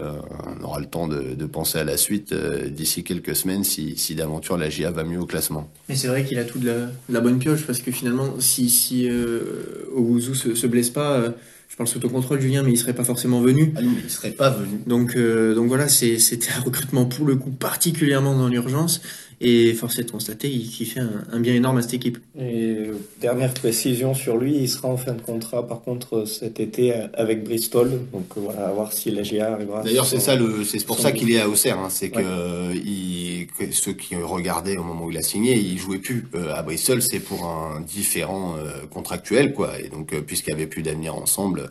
on 0.60 0.64
aura 0.64 0.80
le 0.80 0.88
temps 0.88 1.08
de, 1.08 1.36
de 1.36 1.46
penser 1.46 1.78
à 1.78 1.84
la 1.84 1.98
suite 1.98 2.34
d'ici 2.34 3.04
quelques 3.04 3.36
semaines 3.36 3.64
si, 3.64 3.98
si 3.98 4.16
d'aventure 4.16 4.58
la 4.58 4.70
GIA 4.70 4.90
va 4.90 5.04
mieux 5.04 5.20
au 5.20 5.26
classement. 5.26 5.70
Mais 5.90 5.96
c'est 5.96 6.08
vrai 6.08 6.26
qu'il 6.26 6.40
a 6.40 6.44
tout 6.44 6.58
de 6.58 6.68
la, 6.68 6.88
la, 7.10 7.20
bonne 7.20 7.38
pioche 7.38 7.66
parce 7.68 7.80
que 7.80 7.92
finalement, 7.92 8.40
si, 8.40 8.70
si 8.70 9.08
euh, 9.08 9.86
Ouzou 9.96 10.34
se, 10.34 10.56
se 10.56 10.68
blesse 10.68 10.90
pas 10.90 11.34
je 11.72 11.78
parle 11.78 11.88
sous 11.88 12.00
ton 12.00 12.10
contrôle, 12.10 12.42
Julien, 12.42 12.64
mais 12.64 12.74
il 12.74 12.78
serait 12.78 12.94
pas 12.94 13.06
forcément 13.06 13.40
venu. 13.40 13.72
Ah 13.78 13.82
non, 13.82 13.92
mais 13.96 14.02
il 14.04 14.10
serait 14.10 14.32
pas 14.32 14.50
venu. 14.50 14.82
Donc, 14.88 15.16
euh, 15.16 15.56
donc 15.56 15.70
voilà, 15.70 15.88
c'était 15.88 16.50
un 16.52 16.60
recrutement 16.60 17.06
pour 17.06 17.26
le 17.26 17.38
coup 17.38 17.50
particulièrement 17.50 18.38
dans 18.38 18.50
l'urgence. 18.50 19.02
Et 19.44 19.74
force 19.74 19.98
est 19.98 20.04
de 20.04 20.12
constater 20.12 20.50
qu'il 20.50 20.86
fait 20.86 21.00
un, 21.00 21.40
bien 21.40 21.56
énorme 21.56 21.78
à 21.78 21.82
cette 21.82 21.96
équipe. 21.96 22.20
Et 22.40 22.78
dernière 23.20 23.54
précision 23.54 24.14
sur 24.14 24.38
lui, 24.38 24.56
il 24.56 24.70
sera 24.70 24.88
en 24.88 24.98
fin 24.98 25.14
de 25.14 25.22
contrat 25.22 25.68
par 25.68 25.82
contre 25.82 26.26
cet 26.26 26.60
été 26.60 26.94
avec 27.16 27.44
Bristol. 27.44 27.90
Donc 28.14 28.26
voilà, 28.36 28.68
à 28.68 28.72
voir 28.72 28.94
si 28.94 29.10
la 29.10 29.24
GA 29.24 29.54
arrivera. 29.54 29.82
D'ailleurs, 29.82 30.06
c'est 30.06 30.20
ça 30.20 30.36
le, 30.36 30.64
c'est 30.64 30.86
pour 30.86 31.00
ça 31.00 31.12
qu'il 31.12 31.32
est 31.32 31.42
à 31.42 31.50
Auxerre. 31.50 31.80
Hein. 31.80 31.90
c'est 31.90 32.10
que, 32.10 32.74
il, 32.76 33.48
ceux 33.72 33.94
qui 33.94 34.16
regardaient 34.16 34.78
au 34.78 34.84
moment 34.84 35.06
où 35.06 35.12
il 35.12 35.18
a 35.18 35.22
signé, 35.22 35.58
il 35.58 35.78
jouait 35.78 35.98
plus 35.98 36.28
euh, 36.36 36.54
à 36.54 36.62
Bristol. 36.64 37.02
C'est 37.02 37.20
pour 37.20 37.46
un 37.46 37.82
différent 37.82 38.56
euh, 38.58 38.86
contractuel, 38.90 39.54
quoi. 39.54 39.80
Et 39.80 39.90
donc, 39.90 40.14
euh, 40.14 40.22
puisqu'il 40.22 40.52
y 40.52 40.54
avait 40.54 40.68
plus 40.68 40.84
d'avenir 40.84 41.16
ensemble, 41.16 41.70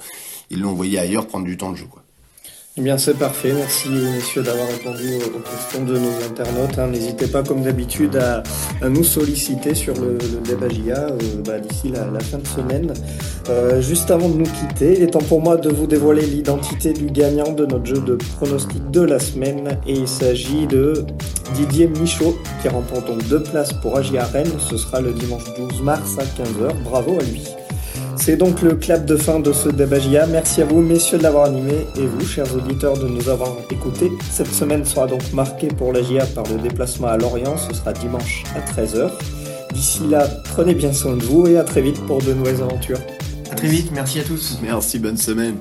ils 0.50 0.60
l'ont 0.60 0.70
envoyé 0.70 0.98
ailleurs 0.98 1.26
prendre 1.26 1.44
du 1.46 1.56
temps 1.56 1.72
de 1.72 1.76
jeu, 1.76 1.86
quoi. 1.86 2.02
Eh 2.76 2.82
bien, 2.82 2.96
c'est 2.98 3.18
parfait. 3.18 3.52
Merci, 3.52 3.88
messieurs, 3.88 4.44
d'avoir 4.44 4.68
répondu 4.68 5.16
aux, 5.16 5.40
questions 5.40 5.84
de 5.84 5.98
nos 5.98 6.24
internautes. 6.24 6.78
Hein. 6.78 6.86
N'hésitez 6.86 7.26
pas, 7.26 7.42
comme 7.42 7.62
d'habitude, 7.62 8.16
à, 8.16 8.44
nous 8.88 9.02
solliciter 9.02 9.74
sur 9.74 9.94
le, 9.94 10.12
le 10.12 10.40
débat 10.46 10.66
euh, 10.66 11.18
bah, 11.44 11.58
d'ici 11.58 11.88
la, 11.88 12.20
fin 12.20 12.38
de 12.38 12.46
semaine. 12.46 12.92
Euh, 13.48 13.82
juste 13.82 14.12
avant 14.12 14.28
de 14.28 14.36
nous 14.36 14.44
quitter, 14.44 14.94
il 14.96 15.02
est 15.02 15.08
temps 15.08 15.18
pour 15.18 15.42
moi 15.42 15.56
de 15.56 15.68
vous 15.68 15.88
dévoiler 15.88 16.24
l'identité 16.24 16.92
du 16.92 17.06
gagnant 17.06 17.50
de 17.50 17.66
notre 17.66 17.86
jeu 17.86 18.00
de 18.02 18.16
pronostic 18.36 18.88
de 18.92 19.00
la 19.00 19.18
semaine. 19.18 19.76
Et 19.88 19.94
il 19.94 20.08
s'agit 20.08 20.68
de 20.68 21.04
Didier 21.54 21.88
Michaud, 21.88 22.38
qui 22.62 22.68
remporte 22.68 23.08
donc 23.08 23.26
deux 23.26 23.42
places 23.42 23.72
pour 23.72 23.96
Agia 23.96 24.24
Rennes. 24.24 24.52
Ce 24.60 24.76
sera 24.76 25.00
le 25.00 25.12
dimanche 25.12 25.42
12 25.56 25.82
mars 25.82 26.18
à 26.18 26.22
15h. 26.22 26.72
Bravo 26.84 27.18
à 27.18 27.22
lui. 27.24 27.42
C'est 28.16 28.36
donc 28.36 28.62
le 28.62 28.74
clap 28.74 29.06
de 29.06 29.16
fin 29.16 29.40
de 29.40 29.52
ce 29.52 29.68
débagia. 29.68 30.26
Merci 30.26 30.62
à 30.62 30.64
vous, 30.64 30.80
messieurs, 30.80 31.18
de 31.18 31.22
l'avoir 31.22 31.44
animé 31.44 31.86
et 31.96 32.06
vous, 32.06 32.24
chers 32.26 32.54
auditeurs, 32.54 32.98
de 32.98 33.08
nous 33.08 33.28
avoir 33.28 33.56
écoutés. 33.70 34.10
Cette 34.30 34.52
semaine 34.52 34.84
sera 34.84 35.06
donc 35.06 35.32
marquée 35.32 35.68
pour 35.68 35.92
la 35.92 36.02
GIA 36.02 36.26
par 36.26 36.44
le 36.48 36.58
déplacement 36.58 37.08
à 37.08 37.16
Lorient. 37.16 37.56
Ce 37.56 37.74
sera 37.74 37.92
dimanche 37.92 38.44
à 38.54 38.60
13h. 38.60 39.10
D'ici 39.72 40.00
là, 40.08 40.28
prenez 40.44 40.74
bien 40.74 40.92
soin 40.92 41.16
de 41.16 41.22
vous 41.22 41.46
et 41.46 41.56
à 41.56 41.64
très 41.64 41.80
vite 41.80 42.00
pour 42.06 42.20
de 42.22 42.32
nouvelles 42.32 42.62
aventures. 42.62 43.00
À 43.50 43.54
très 43.54 43.68
vite, 43.68 43.90
merci 43.92 44.20
à 44.20 44.24
tous. 44.24 44.58
Merci, 44.62 44.98
bonne 44.98 45.16
semaine. 45.16 45.56